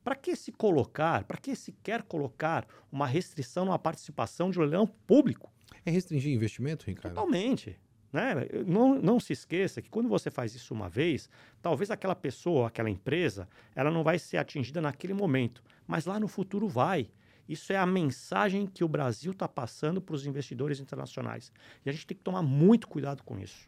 [0.04, 4.64] Para que se colocar, para que se quer colocar uma restrição numa participação de um
[4.64, 5.54] leilão público?
[5.86, 7.14] É restringir investimento, Ricardo?
[7.14, 7.80] Totalmente.
[8.12, 8.34] Né?
[8.66, 11.30] Não, não se esqueça que quando você faz isso uma vez,
[11.62, 16.28] talvez aquela pessoa, aquela empresa, ela não vai ser atingida naquele momento, mas lá no
[16.28, 17.08] futuro vai.
[17.50, 21.52] Isso é a mensagem que o Brasil está passando para os investidores internacionais.
[21.84, 23.68] E a gente tem que tomar muito cuidado com isso.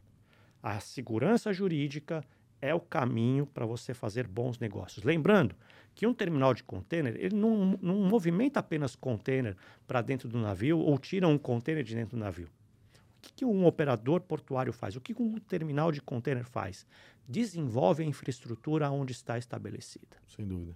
[0.61, 2.23] A segurança jurídica
[2.61, 5.03] é o caminho para você fazer bons negócios.
[5.03, 5.55] Lembrando
[5.95, 10.77] que um terminal de container, ele não, não movimenta apenas container para dentro do navio
[10.77, 12.47] ou tira um container de dentro do navio.
[12.47, 14.95] O que, que um operador portuário faz?
[14.95, 16.85] O que, que um terminal de container faz?
[17.27, 20.17] Desenvolve a infraestrutura onde está estabelecida.
[20.27, 20.75] Sem dúvida.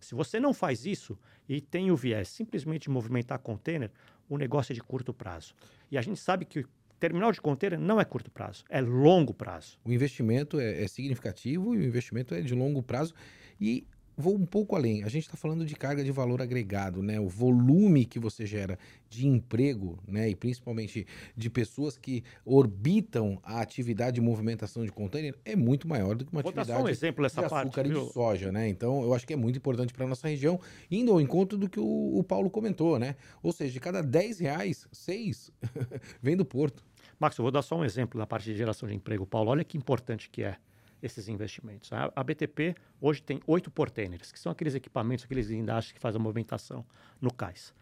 [0.00, 3.90] Se você não faz isso e tem o viés simplesmente movimentar container,
[4.28, 5.54] o negócio é de curto prazo.
[5.90, 6.64] E a gente sabe que
[6.98, 9.78] terminal de container não é curto prazo, é longo prazo.
[9.84, 13.14] O investimento é, é significativo e o investimento é de longo prazo.
[13.60, 13.86] E
[14.18, 15.04] vou um pouco além.
[15.04, 17.20] A gente está falando de carga de valor agregado, né?
[17.20, 18.76] O volume que você gera
[19.08, 20.28] de emprego, né?
[20.28, 26.16] E principalmente de pessoas que orbitam a atividade de movimentação de container é muito maior
[26.16, 28.50] do que uma Vou atividade dar só um exemplo de açúcar parte, e de soja,
[28.50, 28.68] né?
[28.68, 31.78] Então, eu acho que é muito importante para nossa região, indo ao encontro do que
[31.78, 33.14] o, o Paulo comentou, né?
[33.40, 35.52] Ou seja, de cada 10 reais, 6
[36.20, 36.82] vem do porto.
[37.20, 39.50] Max, eu vou dar só um exemplo da parte de geração de emprego, Paulo.
[39.50, 40.56] Olha que importante que é
[41.02, 41.90] esses investimentos.
[41.92, 46.22] A, BTP hoje tem oito portainers, que são aqueles equipamentos, aqueles guindastes que fazem a
[46.22, 46.84] movimentação
[47.20, 47.74] no cais.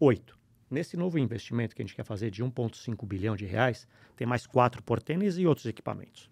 [0.00, 0.38] Oito.
[0.70, 4.46] Nesse novo investimento que a gente quer fazer de 1,5 bilhão de reais, tem mais
[4.46, 6.30] quatro portainers e outros equipamentos.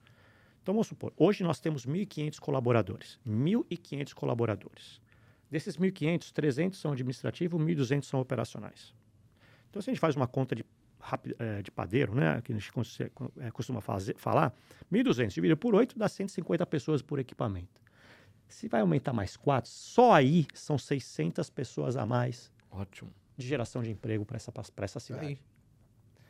[0.63, 3.19] Então, vamos supor, hoje nós temos 1.500 colaboradores.
[3.27, 5.01] 1.500 colaboradores.
[5.51, 8.95] Desses 1.500, 300 são administrativos, 1.200 são operacionais.
[9.69, 10.65] Então, se a gente faz uma conta de,
[11.03, 12.71] rápido, é, de padeiro, né, que a gente
[13.39, 14.55] é, costuma fazer, falar,
[14.91, 17.81] 1.200 dividido por 8 dá 150 pessoas por equipamento.
[18.49, 23.11] Se vai aumentar mais 4, só aí são 600 pessoas a mais Ótimo.
[23.37, 25.27] de geração de emprego para essa, pra essa cidade.
[25.27, 25.39] Aí.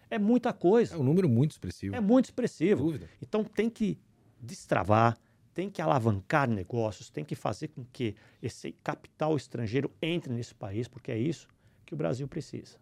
[0.09, 0.95] É muita coisa.
[0.95, 1.95] É um número muito expressivo.
[1.95, 2.85] É muito expressivo.
[2.85, 3.09] dúvida.
[3.21, 3.99] Então tem que
[4.41, 5.19] destravar,
[5.53, 10.87] tem que alavancar negócios, tem que fazer com que esse capital estrangeiro entre nesse país,
[10.87, 11.49] porque é isso
[11.85, 12.77] que o Brasil precisa.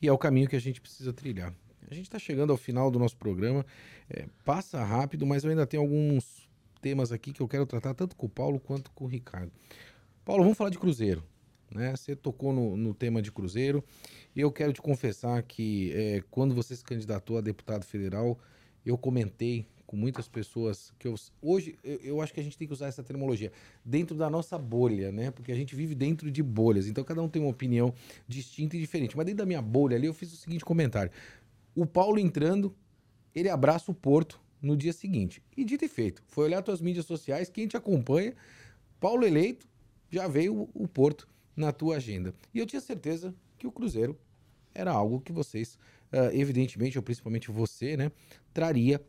[0.00, 1.54] E é o caminho que a gente precisa trilhar.
[1.90, 3.64] A gente está chegando ao final do nosso programa.
[4.08, 6.48] É, passa rápido, mas eu ainda tenho alguns
[6.80, 9.52] temas aqui que eu quero tratar tanto com o Paulo quanto com o Ricardo.
[10.24, 11.22] Paulo, vamos falar de Cruzeiro.
[11.74, 11.94] Né?
[11.96, 13.82] Você tocou no, no tema de Cruzeiro
[14.34, 18.38] e eu quero te confessar que é, quando você se candidatou a deputado federal,
[18.84, 22.66] eu comentei com muitas pessoas que eu, hoje eu, eu acho que a gente tem
[22.66, 23.52] que usar essa terminologia
[23.84, 25.30] dentro da nossa bolha, né?
[25.30, 27.94] Porque a gente vive dentro de bolhas, então cada um tem uma opinião
[28.26, 29.16] distinta e diferente.
[29.16, 31.10] Mas dentro da minha bolha ali eu fiz o seguinte comentário:
[31.74, 32.74] o Paulo entrando,
[33.34, 35.42] ele abraça o Porto no dia seguinte.
[35.56, 38.34] E dito e feito, foi olhar suas mídias sociais, quem te acompanha,
[38.98, 39.66] Paulo eleito,
[40.10, 42.34] já veio o, o Porto na tua agenda.
[42.52, 44.18] E eu tinha certeza que o Cruzeiro
[44.74, 45.78] era algo que vocês,
[46.10, 48.10] ah, evidentemente, ou principalmente você, né,
[48.52, 49.00] traria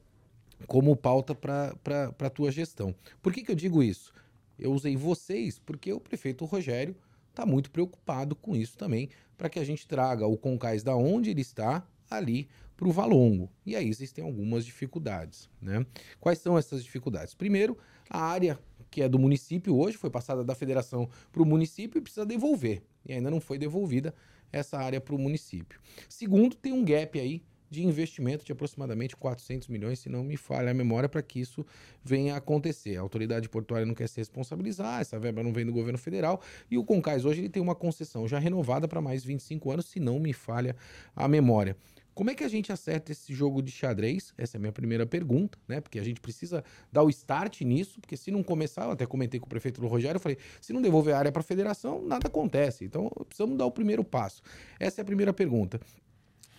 [0.68, 1.76] como pauta para
[2.20, 2.96] a tua gestão.
[3.22, 4.14] Por que, que eu digo isso?
[4.58, 6.96] Eu usei vocês porque o prefeito Rogério
[7.30, 11.30] está muito preocupado com isso também, para que a gente traga o Concais da onde
[11.30, 13.50] ele está ali para o Valongo.
[13.66, 15.50] E aí existem algumas dificuldades.
[15.62, 15.86] Né?
[16.20, 17.34] Quais são essas dificuldades?
[17.34, 17.78] Primeiro,
[18.10, 22.02] a área que é do município hoje foi passada da federação para o município e
[22.02, 22.82] precisa devolver.
[23.06, 24.14] E ainda não foi devolvida
[24.52, 25.80] essa área para o município.
[26.08, 30.72] Segundo, tem um gap aí de investimento de aproximadamente 400 milhões, se não me falha
[30.72, 31.66] a memória, para que isso
[32.04, 32.98] venha a acontecer.
[32.98, 36.78] A autoridade portuária não quer se responsabilizar, essa verba não vem do governo federal, e
[36.78, 40.20] o Concais hoje ele tem uma concessão já renovada para mais 25 anos, se não
[40.20, 40.76] me falha
[41.16, 41.76] a memória.
[42.16, 44.34] Como é que a gente acerta esse jogo de xadrez?
[44.38, 45.82] Essa é a minha primeira pergunta, né?
[45.82, 49.38] Porque a gente precisa dar o start nisso, porque se não começar, eu até comentei
[49.38, 52.02] com o prefeito do Rogério, eu falei, se não devolver a área para a federação,
[52.02, 52.86] nada acontece.
[52.86, 54.42] Então, precisamos dar o primeiro passo.
[54.80, 55.78] Essa é a primeira pergunta.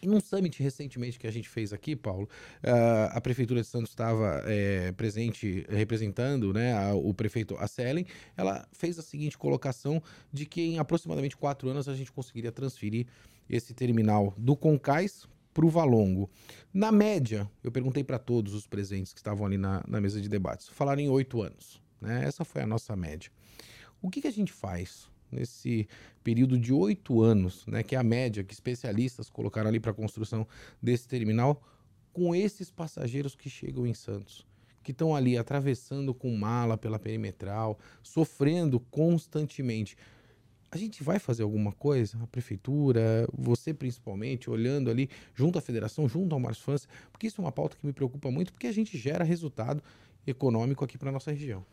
[0.03, 2.29] E num summit recentemente que a gente fez aqui, Paulo,
[2.63, 8.07] uh, a Prefeitura de Santos estava é, presente representando né, a, o prefeito Acelen.
[8.37, 13.07] Ela fez a seguinte colocação de que em aproximadamente quatro anos a gente conseguiria transferir
[13.49, 16.29] esse terminal do Concais para o Valongo.
[16.73, 20.29] Na média, eu perguntei para todos os presentes que estavam ali na, na mesa de
[20.29, 21.81] debates, falaram em oito anos.
[21.99, 22.25] Né?
[22.25, 23.31] Essa foi a nossa média.
[24.03, 25.87] O que, que a gente faz nesse
[26.25, 29.95] período de oito anos, né, que é a média que especialistas colocaram ali para a
[29.95, 30.47] construção
[30.83, 31.63] desse terminal,
[32.13, 34.47] com esses passageiros que chegam em Santos,
[34.83, 39.97] que estão ali atravessando com mala pela perimetral, sofrendo constantemente.
[40.71, 46.09] A gente vai fazer alguma coisa, a prefeitura, você principalmente, olhando ali junto à federação,
[46.09, 48.73] junto ao Márcio França, porque isso é uma pauta que me preocupa muito, porque a
[48.73, 49.83] gente gera resultado
[50.27, 51.65] econômico aqui para nossa região.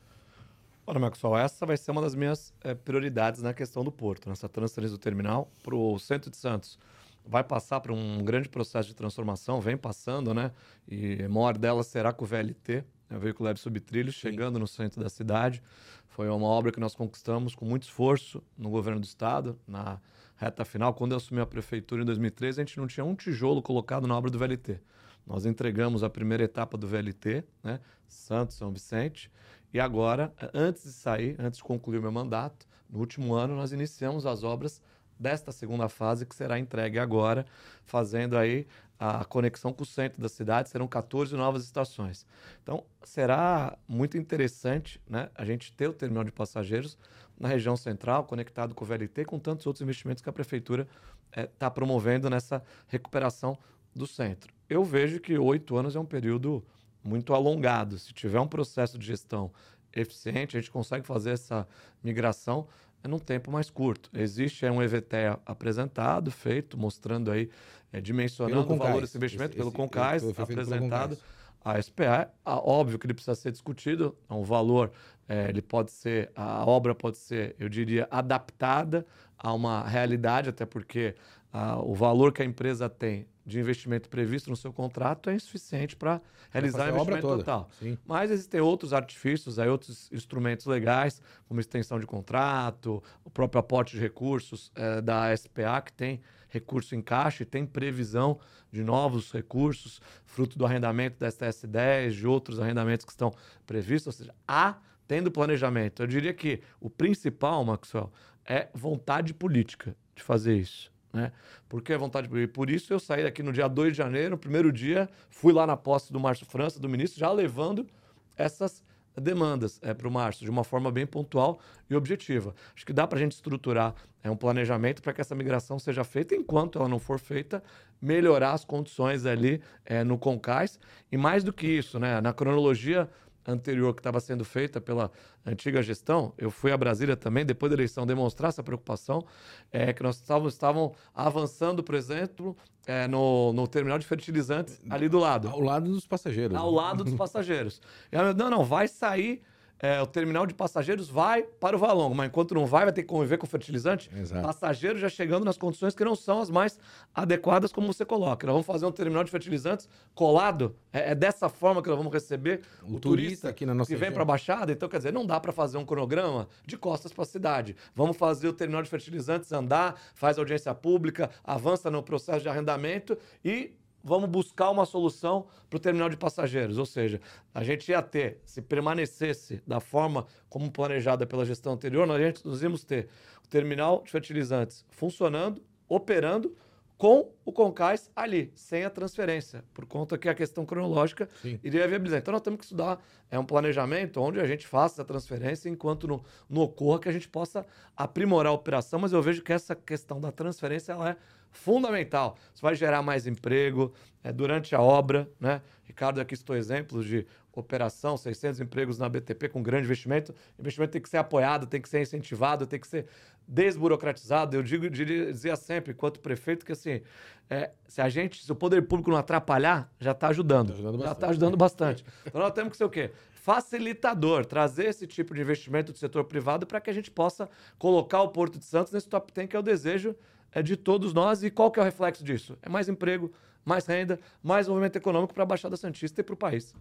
[0.86, 4.50] Olha, Maxwell, essa vai ser uma das minhas é, prioridades na questão do porto, nessa
[4.50, 6.78] transferência do terminal para o centro de Santos.
[7.26, 10.52] Vai passar por um grande processo de transformação, vem passando, né?
[10.86, 13.18] E a maior delas será com o VLT, né?
[13.18, 15.64] veículo leve subtrilho, chegando no centro da cidade.
[16.06, 20.02] Foi uma obra que nós conquistamos com muito esforço no governo do estado, na
[20.36, 20.94] reta final.
[20.94, 24.18] Quando eu assumi a prefeitura em 2013, a gente não tinha um tijolo colocado na
[24.18, 24.82] obra do VLT.
[25.26, 27.80] Nós entregamos a primeira etapa do VLT, né?
[28.06, 29.32] Santos, São Vicente,
[29.74, 33.72] e agora, antes de sair, antes de concluir o meu mandato, no último ano, nós
[33.72, 34.80] iniciamos as obras
[35.20, 37.46] desta segunda fase, que será entregue agora,
[37.84, 38.68] fazendo aí
[39.00, 40.70] a conexão com o centro da cidade.
[40.70, 42.26] Serão 14 novas estações.
[42.62, 46.98] Então, será muito interessante né, a gente ter o terminal de passageiros
[47.40, 50.88] na região central, conectado com o VLT, com tantos outros investimentos que a prefeitura
[51.36, 53.58] está é, promovendo nessa recuperação
[53.96, 54.54] do centro.
[54.70, 56.64] Eu vejo que oito anos é um período
[57.04, 57.98] muito alongado.
[58.00, 59.52] Se tiver um processo de gestão
[59.94, 61.68] eficiente, a gente consegue fazer essa
[62.04, 62.68] migração
[63.08, 64.10] num tempo mais curto.
[64.14, 67.50] Existe é, um EVT apresentado, feito, mostrando aí,
[67.92, 71.18] é, dimensionando o valor desse investimento esse, pelo esse, Concais, apresentado.
[71.64, 74.92] A SPA, a, óbvio que ele precisa ser discutido, é um valor,
[75.28, 79.06] é, ele pode ser, a obra pode ser, eu diria, adaptada
[79.38, 81.16] a uma realidade, até porque
[81.54, 85.96] a, o valor que a empresa tem de investimento previsto no seu contrato é insuficiente
[85.96, 87.70] para realizar o investimento total.
[87.80, 87.98] Sim.
[88.06, 93.96] Mas existem outros artifícios, aí outros instrumentos legais, como extensão de contrato, o próprio aporte
[93.96, 98.40] de recursos é, da SPA, que tem recurso em caixa e tem previsão
[98.72, 103.34] de novos recursos, fruto do arrendamento da STS-10, de outros arrendamentos que estão
[103.66, 104.08] previstos.
[104.08, 106.02] Ou seja, há, tendo planejamento.
[106.02, 108.12] Eu diria que o principal, Maxwell,
[108.46, 110.93] é vontade política de fazer isso.
[111.14, 111.32] Né?
[111.70, 114.72] Porque a vontade de Por isso eu saí daqui no dia 2 de janeiro, primeiro
[114.72, 117.88] dia, fui lá na posse do Márcio França, do ministro, já levando
[118.36, 118.84] essas
[119.16, 122.56] demandas é, para o Márcio, de uma forma bem pontual e objetiva.
[122.76, 126.04] Acho que dá para a gente estruturar é, um planejamento para que essa migração seja
[126.04, 127.64] feita, enquanto ela não for feita,
[128.02, 130.80] melhorar as condições ali é, no Concais.
[131.12, 133.08] E mais do que isso, né, na cronologia
[133.46, 135.12] anterior que estava sendo feita pela
[135.46, 139.26] antiga gestão, eu fui a Brasília também, depois da eleição, demonstrar essa preocupação,
[139.72, 145.08] é, que nós estávamos, estavam avançando, por exemplo, é, no, no terminal de fertilizantes ali
[145.08, 145.50] do lado.
[145.50, 146.58] Ao lado dos passageiros.
[146.58, 147.82] Ao lado dos passageiros.
[148.12, 149.42] Eu, não, não, vai sair
[149.80, 153.02] é, o terminal de passageiros vai para o Valongo, mas enquanto não vai, vai ter
[153.02, 154.10] que conviver com o fertilizante.
[154.16, 154.46] Exato.
[154.46, 156.80] Passageiro já chegando nas condições que não são as mais
[157.14, 158.48] adequadas, como você coloca.
[158.48, 160.76] Nós vamos fazer um terminal de fertilizantes colado.
[160.92, 163.96] É, é dessa forma que nós vamos receber o, o turista, aqui na nossa que
[163.98, 164.72] vem para a Baixada.
[164.72, 167.76] Então, quer dizer, não dá para fazer um cronograma de costas para a cidade.
[167.94, 173.18] Vamos fazer o terminal de fertilizantes andar, faz audiência pública, avança no processo de arrendamento
[173.44, 176.78] e vamos buscar uma solução para o terminal de passageiros.
[176.78, 177.22] Ou seja,
[177.54, 182.46] a gente ia ter, se permanecesse da forma como planejada pela gestão anterior, nós, gente,
[182.46, 183.08] nós íamos ter
[183.44, 186.56] o terminal de fertilizantes funcionando, operando,
[187.04, 191.60] com o Concais ali, sem a transferência, por conta que a questão cronológica Sim.
[191.62, 192.20] iria viabilizar.
[192.20, 196.08] Então nós temos que estudar é um planejamento onde a gente faça a transferência enquanto
[196.08, 197.66] não, não ocorra que a gente possa
[197.98, 201.18] aprimorar a operação, mas eu vejo que essa questão da transferência ela é
[201.54, 202.38] fundamental.
[202.54, 205.62] Isso vai gerar mais emprego é, durante a obra, né?
[205.84, 210.34] Ricardo aqui estou exemplos de operação, 600 empregos na BTP com grande investimento.
[210.58, 213.06] O investimento tem que ser apoiado, tem que ser incentivado, tem que ser
[213.48, 214.56] desburocratizado.
[214.56, 217.02] Eu digo, dizia sempre, enquanto prefeito, que assim,
[217.50, 220.70] é, se a gente, se o poder público não atrapalhar, já está ajudando.
[220.70, 222.06] Tá ajudando já está ajudando bastante.
[222.26, 223.12] Então nós temos que ser o quê?
[223.34, 228.22] Facilitador, trazer esse tipo de investimento do setor privado para que a gente possa colocar
[228.22, 230.16] o Porto de Santos nesse top 10, que é o desejo
[230.54, 231.44] é de todos nós.
[231.44, 232.58] E qual que é o reflexo disso?
[232.62, 233.32] É mais emprego,
[233.66, 236.74] mais renda, mais movimento econômico para a Baixada Santista e para o país.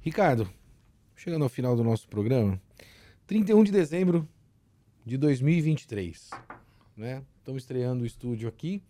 [0.00, 0.48] Ricardo,
[1.16, 2.60] chegando ao final do nosso programa,
[3.26, 4.28] 31 de dezembro
[5.04, 6.30] de 2023,
[6.96, 7.22] né?
[7.38, 8.82] Estamos estreando o estúdio aqui.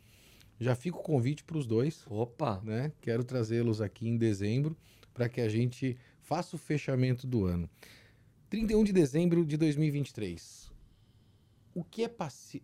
[0.61, 2.05] Já fica o convite para os dois.
[2.09, 2.61] Opa!
[2.63, 2.93] Né?
[3.01, 4.77] Quero trazê-los aqui em dezembro
[5.13, 7.69] para que a gente faça o fechamento do ano.
[8.49, 10.74] 31 de dezembro de 2023
[11.75, 12.11] o que é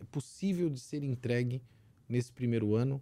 [0.09, 1.61] possível de ser entregue
[2.07, 3.01] nesse primeiro ano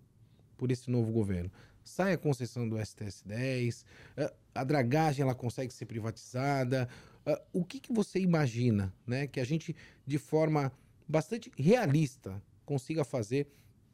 [0.58, 1.52] por esse novo governo?
[1.84, 3.86] Sai a concessão do STS-10,
[4.18, 6.90] eh, a dragagem ela consegue ser privatizada.
[7.26, 10.72] Eh, o que, que você imagina né, que a gente, de forma
[11.08, 13.48] bastante realista, consiga fazer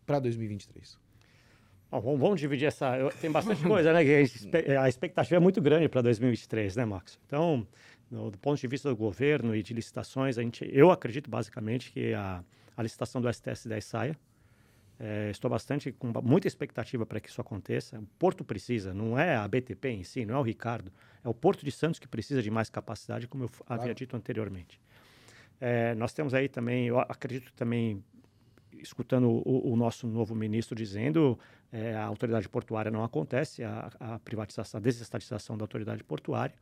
[0.05, 0.97] para 2023?
[1.91, 3.09] Bom, vamos dividir essa.
[3.21, 3.99] Tem bastante coisa, né?
[4.81, 7.17] A expectativa é muito grande para 2023, né, Max?
[7.25, 7.65] Então,
[8.09, 11.91] no, do ponto de vista do governo e de licitações, a gente, eu acredito basicamente
[11.91, 12.43] que a,
[12.75, 14.19] a licitação do STS-10 saia.
[14.97, 17.99] É, estou bastante com muita expectativa para que isso aconteça.
[17.99, 20.89] O Porto precisa, não é a BTP em si, não é o Ricardo,
[21.21, 23.81] é o Porto de Santos que precisa de mais capacidade, como eu claro.
[23.81, 24.79] havia dito anteriormente.
[25.59, 28.01] É, nós temos aí também, eu acredito também,
[28.73, 31.37] escutando o, o nosso novo ministro dizendo,
[31.71, 36.55] é, a autoridade portuária não acontece, a, a privatização, a desestatização da autoridade portuária.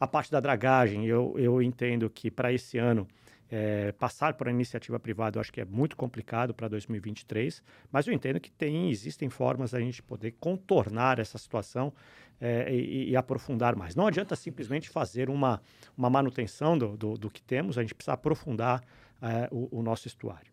[0.00, 3.06] A parte da dragagem, eu, eu entendo que para esse ano
[3.50, 8.06] é, passar por uma iniciativa privada eu acho que é muito complicado para 2023, mas
[8.06, 11.92] eu entendo que tem, existem formas da gente poder contornar essa situação
[12.40, 13.96] é, e, e, aprofundar mais.
[13.96, 15.60] Não adianta simplesmente fazer uma,
[15.96, 18.82] uma manutenção do, do, do que temos, a gente precisa aprofundar
[19.20, 20.52] é, o, o, nosso estuário.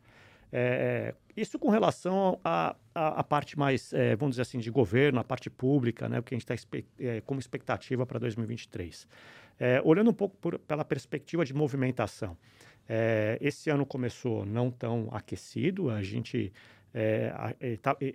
[0.52, 5.50] É, isso com relação à parte mais, é, vamos dizer assim, de governo, a parte
[5.50, 9.08] pública, né, o que a gente está é, como expectativa para 2023.
[9.60, 12.38] É, olhando um pouco por, pela perspectiva de movimentação,
[12.88, 16.52] é, esse ano começou não tão aquecido, a gente,
[16.94, 17.54] é, a,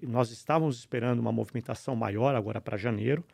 [0.06, 3.24] nós estávamos esperando uma movimentação maior agora para janeiro,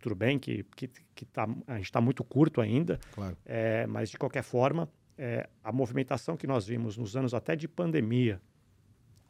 [0.00, 3.36] tudo bem que, que, que tá, a gente está muito curto ainda, Claro.
[3.44, 4.88] é, mas de qualquer forma,
[5.18, 8.40] é, a movimentação que nós vimos nos anos até de pandemia,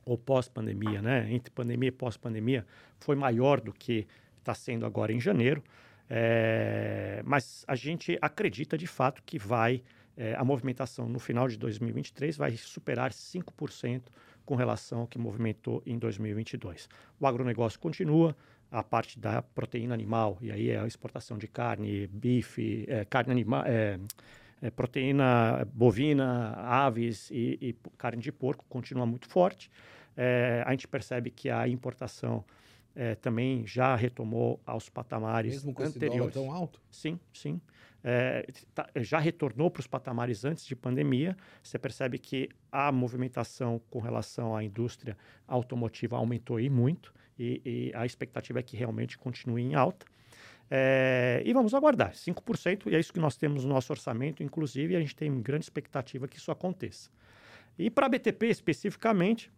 [0.05, 1.27] ou pós-pandemia, né?
[1.33, 2.65] Entre pandemia e pós-pandemia,
[3.01, 4.07] foi maior do que
[4.39, 5.63] está sendo agora em janeiro.
[6.09, 9.83] É, mas a gente acredita de fato que vai,
[10.17, 14.03] é, a movimentação no final de 2023 vai superar 5%
[14.45, 16.89] com relação ao que movimentou em 2022.
[17.21, 18.37] O agronegócio continua,
[18.71, 23.33] a parte da proteína animal, e aí é a exportação de carne, bife, é, carne
[23.33, 23.99] animal, é,
[24.63, 29.71] é, proteína bovina, aves e, e carne de porco continua muito forte.
[30.17, 32.45] É, a gente percebe que a importação
[32.97, 36.35] é, também já retomou aos patamares Mesmo com esse anteriores.
[36.35, 36.81] tão alto?
[36.91, 37.61] Sim, sim.
[38.03, 41.37] É, tá- já retornou para os patamares antes de pandemia.
[41.63, 45.17] Você percebe que a movimentação com relação à indústria
[45.47, 50.07] automotiva aumentou aí muito e, e a expectativa é que realmente continue em alta.
[50.71, 54.95] É, e vamos aguardar, 5%, e é isso que nós temos no nosso orçamento, inclusive,
[54.95, 57.11] e a gente tem grande expectativa que isso aconteça.
[57.79, 59.53] E para a BTP especificamente,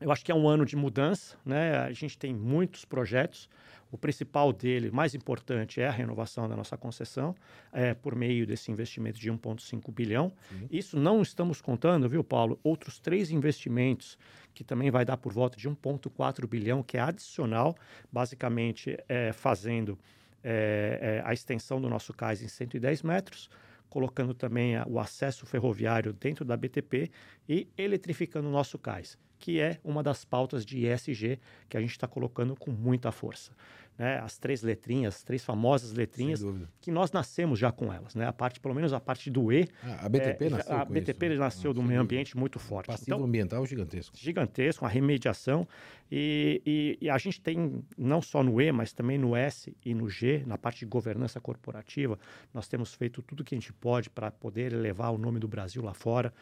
[0.00, 1.76] eu acho que é um ano de mudança, né?
[1.78, 3.48] A gente tem muitos projetos.
[3.90, 7.34] O principal dele, mais importante, é a renovação da nossa concessão,
[7.72, 10.30] é, por meio desse investimento de 1,5 bilhão.
[10.50, 10.68] Sim.
[10.70, 12.60] Isso não estamos contando, viu, Paulo?
[12.62, 14.18] Outros três investimentos
[14.54, 17.76] que também vai dar por volta de 1,4 bilhão, que é adicional,
[18.12, 19.98] basicamente é, fazendo
[20.42, 23.48] é, é, a extensão do nosso cais em 110 metros,
[23.88, 27.10] colocando também o acesso ferroviário dentro da BTP
[27.48, 31.90] e eletrificando o nosso cais, que é uma das pautas de ESG que a gente
[31.92, 33.52] está colocando com muita força.
[33.96, 34.18] Né?
[34.20, 36.40] As três letrinhas, as três famosas letrinhas,
[36.80, 38.26] que nós nascemos já com elas, né?
[38.28, 41.26] A parte, pelo menos a parte do E, Ah, a BTP é, nasceu a BTP
[41.26, 41.38] isso.
[41.40, 42.86] nasceu Ah, de um sem meio ambiente muito forte.
[42.86, 44.16] Passivo Então, ambiental gigantesco.
[44.16, 45.66] gigantesco, uma remediação.
[46.10, 49.92] E, e- e a gente tem, não só no E, mas também no S e
[49.94, 52.16] no G, na parte de governança corporativa,
[52.54, 55.82] nós temos feito tudo que a gente pode para poder elevar o nome do Brasil
[55.82, 56.32] lá fora,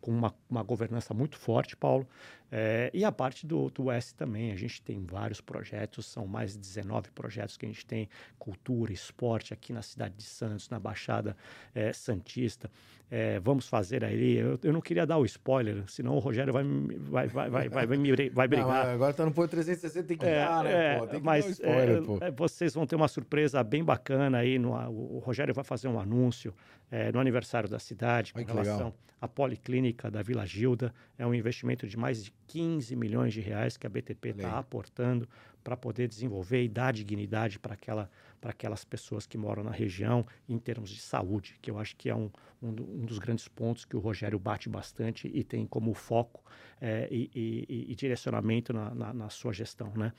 [0.00, 2.06] com uma, uma governança muito forte, Paulo.
[2.52, 6.52] É, e a parte do, do S também, a gente tem vários projetos, são mais
[6.52, 10.78] de 19 projetos que a gente tem, cultura, esporte aqui na cidade de Santos, na
[10.78, 11.36] Baixada
[11.74, 12.70] é, Santista.
[13.10, 16.64] É, vamos fazer aí, eu, eu não queria dar o spoiler, senão o Rogério vai,
[16.64, 18.66] me- vai, vai, vai, vai, vai, me vai Não, brigar.
[18.66, 21.06] mas agora tá no Pô 360, tem que É, dar, né, é, pô?
[21.06, 22.18] Tem que mas dar o spoiler, é, pô.
[22.20, 24.58] é, vocês vão ter uma surpresa bem bacana aí.
[24.58, 26.54] No, o, Rogério vai fazer um anúncio
[26.90, 28.94] é, no aniversário da cidade com Ai, relação legal.
[29.20, 30.92] à Policlínica da Vila Gilda.
[31.18, 35.28] É um investimento de mais de 15 milhões de reais que a BTP está aportando
[35.62, 38.10] para poder desenvolver e dar dignidade para aquela,
[38.42, 42.14] aquelas pessoas que moram na região em termos de saúde, que eu acho que é
[42.14, 42.30] um,
[42.62, 46.42] um, um dos grandes pontos que o Rogério bate bastante e tem como foco
[46.80, 50.12] é, e, e- e- direcionamento na, na- na sua gestão, né?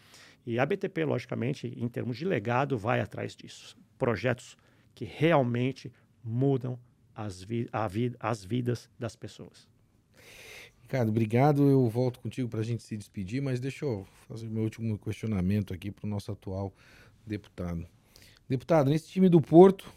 [0.45, 3.77] E a BTP, logicamente, em termos de legado, vai atrás disso.
[3.97, 4.57] Projetos
[4.95, 5.91] que realmente
[6.23, 6.79] mudam
[7.13, 9.67] as, vi vi as vidas das pessoas.
[10.85, 11.67] Ricardo, obrigado.
[11.67, 15.73] Eu volto contigo para a gente se despedir, mas deixa eu fazer meu último questionamento
[15.73, 16.71] aqui para o nosso atual
[17.25, 17.87] deputado.
[18.47, 19.91] Deputado, nesse time do Porto,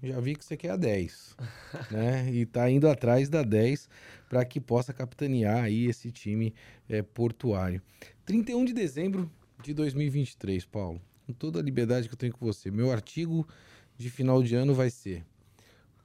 [0.00, 1.36] já vi que você quer a 10,
[1.90, 2.30] né?
[2.32, 3.88] E tá indo atrás da 10
[4.28, 6.54] para que possa capitanear aí esse time
[6.88, 7.82] é, portuário.
[8.24, 9.28] 31 de dezembro
[9.60, 13.44] de 2023, Paulo, com toda a liberdade que eu tenho com você, meu artigo
[13.96, 15.26] de final de ano vai ser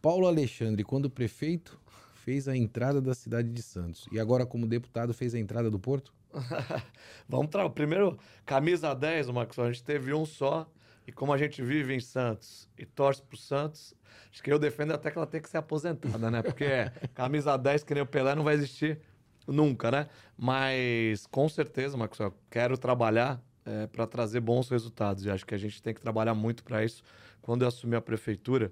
[0.01, 1.79] Paulo Alexandre, quando prefeito,
[2.23, 4.07] fez a entrada da cidade de Santos.
[4.11, 6.13] E agora, como deputado, fez a entrada do Porto?
[7.27, 7.69] Vamos tra...
[7.69, 10.65] Primeiro, camisa 10, Marcos, a gente teve um só.
[11.05, 13.93] E como a gente vive em Santos e torce pro Santos,
[14.31, 16.41] acho que eu defendo até que ela tem que ser aposentada, né?
[16.41, 16.65] Porque
[17.13, 18.99] camisa 10, que nem o Pelé, não vai existir
[19.45, 20.07] nunca, né?
[20.37, 23.43] Mas com certeza, Marcos, eu quero trabalhar
[23.91, 25.25] para trazer bons resultados.
[25.25, 27.03] E acho que a gente tem que trabalhar muito para isso.
[27.41, 28.71] Quando eu assumi a prefeitura,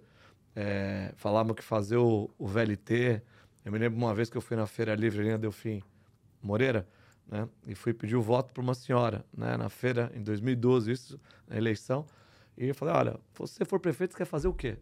[0.56, 3.22] é, falavam que fazer o, o VLT.
[3.64, 5.82] Eu me lembro uma vez que eu fui na Feira Livre ali na Delfim
[6.42, 6.88] Moreira,
[7.28, 7.48] né?
[7.66, 9.56] E fui pedir o voto para uma senhora, né?
[9.56, 12.06] Na feira, em 2012, isso, na eleição.
[12.58, 14.78] E eu falei: olha, se você for prefeito, você quer fazer o quê?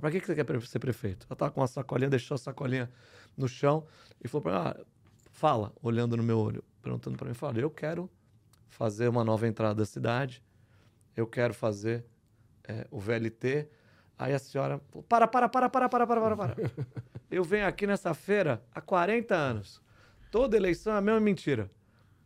[0.00, 1.26] Para que você quer ser prefeito?
[1.28, 2.90] Ela tava com uma sacolinha, deixou a sacolinha
[3.36, 3.86] no chão
[4.22, 4.84] e falou para ah,
[5.32, 8.08] fala, olhando no meu olho, perguntando para mim: fala, eu quero
[8.68, 10.42] fazer uma nova entrada da cidade,
[11.16, 12.04] eu quero fazer
[12.64, 13.68] é, o VLT.
[14.20, 16.56] Aí a senhora para, para, para, para, para, para, para, para.
[17.30, 19.80] Eu venho aqui nessa feira há 40 anos.
[20.30, 21.70] Toda eleição é a mesma mentira.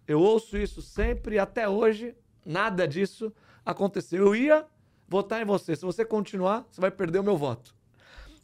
[0.05, 2.13] Eu ouço isso sempre e até hoje
[2.45, 3.33] nada disso
[3.65, 4.27] aconteceu.
[4.27, 4.67] Eu ia
[5.09, 5.77] votar em você.
[5.77, 7.73] Se você continuar, você vai perder o meu voto.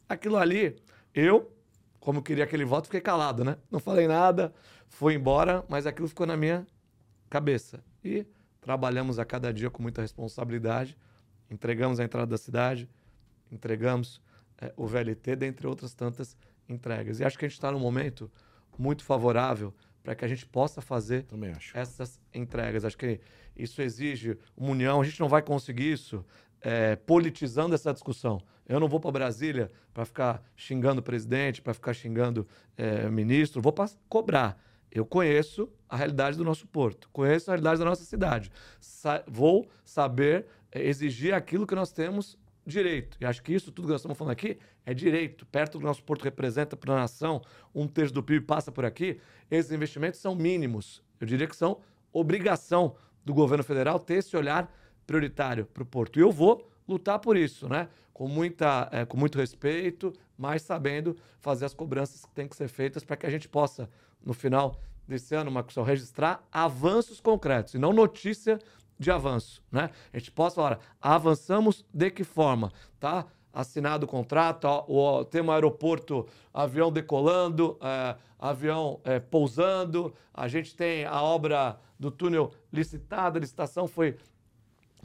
[0.07, 0.81] Aquilo ali,
[1.13, 1.51] eu,
[1.99, 3.57] como queria aquele voto, fiquei calado, né?
[3.69, 4.53] Não falei nada,
[4.87, 6.65] fui embora, mas aquilo ficou na minha
[7.29, 7.83] cabeça.
[8.01, 8.25] E
[8.61, 10.97] trabalhamos a cada dia com muita responsabilidade,
[11.49, 12.89] entregamos a entrada da cidade,
[13.51, 14.21] entregamos
[14.57, 16.37] é, o VLT, dentre outras tantas
[16.67, 17.19] entregas.
[17.19, 18.31] E acho que a gente está num momento
[18.77, 19.73] muito favorável
[20.03, 21.25] para que a gente possa fazer
[21.73, 22.83] essas entregas.
[22.85, 23.19] Acho que
[23.55, 25.01] isso exige uma união.
[25.01, 26.25] A gente não vai conseguir isso
[26.61, 28.41] é, politizando essa discussão.
[28.67, 32.47] Eu não vou para Brasília para ficar xingando o presidente, para ficar xingando
[32.77, 34.59] é, ministro, vou para cobrar.
[34.91, 38.51] Eu conheço a realidade do nosso porto, conheço a realidade da nossa cidade.
[38.79, 43.17] Sa vou saber é, exigir aquilo que nós temos direito.
[43.19, 45.45] E acho que isso tudo que nós estamos falando aqui é direito.
[45.45, 47.41] Perto do nosso porto representa para a nação,
[47.73, 49.19] um terço do PIB passa por aqui.
[49.49, 51.03] Esses investimentos são mínimos.
[51.19, 51.79] Eu diria que são
[52.11, 54.71] obrigação do governo federal ter esse olhar
[55.05, 56.17] prioritário para o porto.
[56.17, 57.87] E eu vou lutar por isso, né?
[58.13, 62.67] Com, muita, é, com muito respeito, mas sabendo fazer as cobranças que têm que ser
[62.67, 63.89] feitas para que a gente possa,
[64.23, 68.59] no final desse ano, Marcos, registrar avanços concretos e não notícia
[69.01, 69.89] de avanço, né?
[70.13, 73.25] A gente possa falar, avançamos de que forma, tá?
[73.51, 80.75] Assinado o contrato, ó, tem um aeroporto, avião decolando, é, avião é, pousando, a gente
[80.75, 84.17] tem a obra do túnel licitada, a licitação foi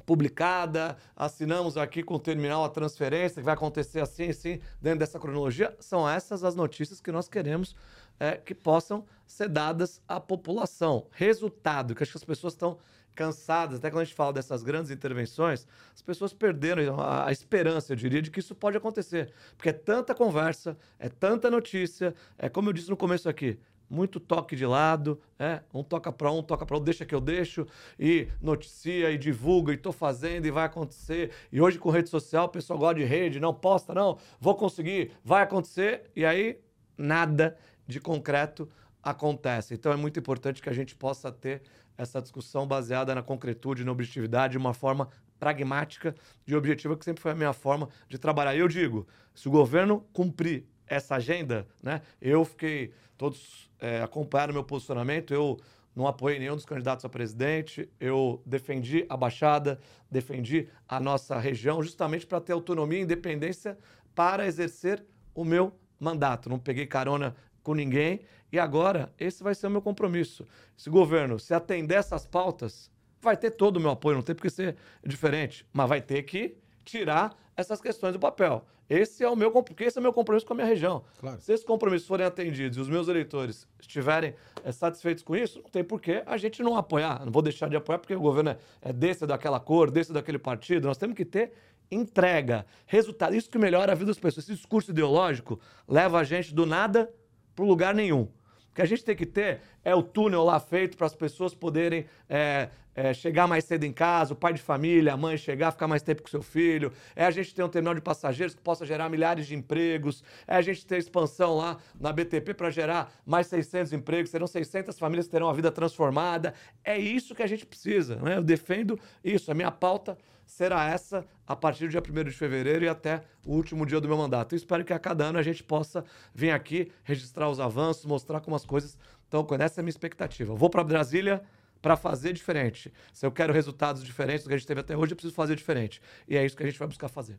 [0.04, 5.18] publicada, assinamos aqui com o terminal a transferência, que vai acontecer assim, assim, dentro dessa
[5.18, 5.74] cronologia.
[5.80, 7.74] São essas as notícias que nós queremos
[8.20, 11.06] é, que possam ser dadas à população.
[11.10, 12.78] Resultado, que acho que as pessoas estão
[13.16, 17.92] cansadas, até quando a gente fala dessas grandes intervenções, as pessoas perderam a, a, esperança,
[17.92, 19.32] eu diria, de que isso pode acontecer.
[19.56, 23.58] Porque é tanta conversa, é tanta notícia, é como eu disse no começo aqui,
[23.88, 27.20] muito toque de lado, é, um toca para um, toca para outro, deixa que eu
[27.20, 27.66] deixo,
[27.98, 31.30] e noticia, e divulga, e estou fazendo, e vai acontecer.
[31.50, 35.12] E hoje com rede social, o pessoal gosta de rede, não posta, não, vou conseguir,
[35.24, 36.58] vai acontecer, e aí
[36.98, 37.56] nada
[37.86, 38.68] de concreto
[39.02, 39.72] acontece.
[39.72, 41.62] Então é muito importante que a gente possa ter
[41.96, 47.22] essa discussão baseada na concretude, na objetividade, de uma forma pragmática de objetiva, que sempre
[47.22, 48.56] foi a minha forma de trabalhar.
[48.56, 54.64] Eu digo, se o governo cumprir essa agenda, né, eu fiquei, todos é, acompanharam meu
[54.64, 55.58] posicionamento, eu
[55.94, 59.80] não apoiei nenhum dos candidatos a presidente, eu defendi a Baixada,
[60.10, 63.78] defendi a nossa região, justamente para ter autonomia e independência
[64.14, 66.50] para exercer o meu mandato.
[66.50, 68.20] Não peguei carona com ninguém
[68.56, 70.46] e agora, esse vai ser o meu compromisso.
[70.74, 72.90] Se o governo se atender essas pautas,
[73.20, 76.56] vai ter todo o meu apoio, não tem porque ser diferente, mas vai ter que
[76.82, 78.64] tirar essas questões do papel.
[78.88, 81.04] Esse é o meu porque esse é o meu compromisso com a minha região.
[81.20, 81.38] Claro.
[81.38, 84.34] Se esses compromissos forem atendidos e os meus eleitores estiverem
[84.64, 87.26] é, satisfeitos com isso, não tem porquê a gente não apoiar.
[87.26, 90.14] Não vou deixar de apoiar porque o governo é, é desse, é daquela cor, desse,
[90.14, 90.88] daquele partido.
[90.88, 91.52] Nós temos que ter
[91.90, 93.34] entrega, resultado.
[93.34, 94.44] Isso que melhora a vida das pessoas.
[94.44, 97.12] Esse discurso ideológico leva a gente do nada
[97.56, 98.28] para lugar nenhum.
[98.76, 101.54] O que a gente tem que ter é o túnel lá feito para as pessoas
[101.54, 105.72] poderem é, é, chegar mais cedo em casa, o pai de família, a mãe chegar,
[105.72, 106.92] ficar mais tempo com seu filho.
[107.14, 110.22] É a gente ter um terminal de passageiros que possa gerar milhares de empregos.
[110.46, 114.30] É a gente ter expansão lá na BTP para gerar mais 600 empregos.
[114.30, 116.52] Serão 600 famílias que terão a vida transformada.
[116.84, 118.16] É isso que a gente precisa.
[118.16, 118.36] Né?
[118.36, 119.50] Eu defendo isso.
[119.50, 123.52] A minha pauta será essa a partir do dia 1 de fevereiro e até o
[123.52, 124.54] último dia do meu mandato.
[124.54, 128.40] Eu espero que a cada ano a gente possa vir aqui, registrar os avanços, mostrar
[128.40, 129.46] como as coisas estão.
[129.60, 130.52] Essa é a minha expectativa.
[130.52, 131.42] Eu vou para Brasília
[131.82, 132.92] para fazer diferente.
[133.12, 135.56] Se eu quero resultados diferentes do que a gente teve até hoje, eu preciso fazer
[135.56, 136.00] diferente.
[136.26, 137.38] E é isso que a gente vai buscar fazer.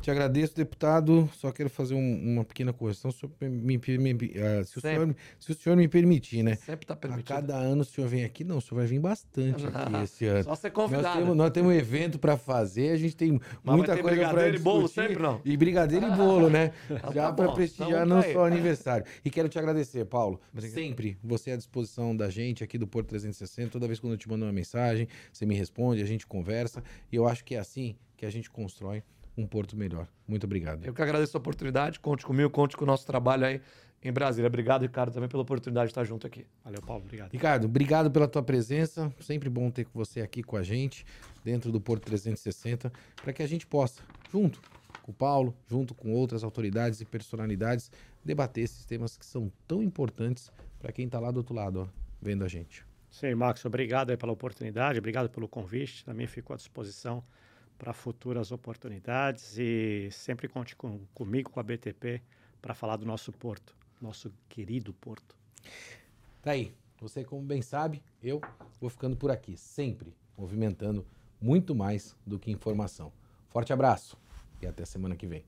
[0.00, 1.28] Te agradeço, deputado.
[1.36, 3.10] Só quero fazer um, uma pequena correção.
[3.10, 6.56] Se, me, me, uh, se, o senhor, se, o senhor, me permitir, né?
[6.56, 7.32] Sempre está permitido.
[7.32, 8.42] A cada ano o senhor vem aqui.
[8.42, 10.44] Não, o senhor vai vir bastante aqui esse ano.
[10.44, 11.04] Só ser convidado.
[11.04, 12.92] Nós temos, nós temos um evento para fazer.
[12.92, 14.56] A gente tem Mas muita coisa para discutir.
[14.56, 15.40] e bolo sempre, não?
[15.44, 16.72] E brigadeiro e bolo, né?
[16.90, 19.04] Então Já tá para prestigiar então, não só o aniversário.
[19.24, 20.40] E quero te agradecer, Paulo.
[20.52, 20.74] Obrigado.
[20.74, 23.70] Sempre você é à disposição da gente aqui do Porto 360.
[23.70, 26.82] Toda vez quando eu te mando uma mensagem, você me responde, a gente conversa.
[27.12, 29.02] E eu acho que é assim que a gente constrói
[29.36, 30.08] um Porto melhor.
[30.26, 30.84] Muito obrigado.
[30.84, 32.00] Eu que agradeço a oportunidade.
[32.00, 33.60] Conte comigo, conte com o nosso trabalho aí
[34.02, 34.48] em Brasília.
[34.48, 36.46] Obrigado, Ricardo, também pela oportunidade de estar junto aqui.
[36.64, 37.04] Valeu, Paulo.
[37.04, 37.32] Obrigado.
[37.32, 39.12] Ricardo, obrigado pela tua presença.
[39.20, 41.04] Sempre bom ter você aqui com a gente,
[41.44, 44.02] dentro do Porto 360, para que a gente possa,
[44.32, 44.60] junto
[45.02, 47.90] com o Paulo, junto com outras autoridades e personalidades,
[48.24, 51.88] debater esses temas que são tão importantes para quem está lá do outro lado, ó,
[52.20, 52.84] vendo a gente.
[53.10, 56.04] Sim, Marcos, obrigado pela oportunidade, obrigado pelo convite.
[56.04, 57.24] Também fico à disposição
[57.80, 62.20] para futuras oportunidades e sempre conte com, comigo, com a BTP,
[62.60, 65.34] para falar do nosso porto, nosso querido porto.
[66.42, 66.74] Tá aí.
[67.00, 68.38] Você, como bem sabe, eu
[68.78, 71.06] vou ficando por aqui, sempre movimentando
[71.40, 73.10] muito mais do que informação.
[73.48, 74.18] Forte abraço
[74.60, 75.42] e até semana que vem.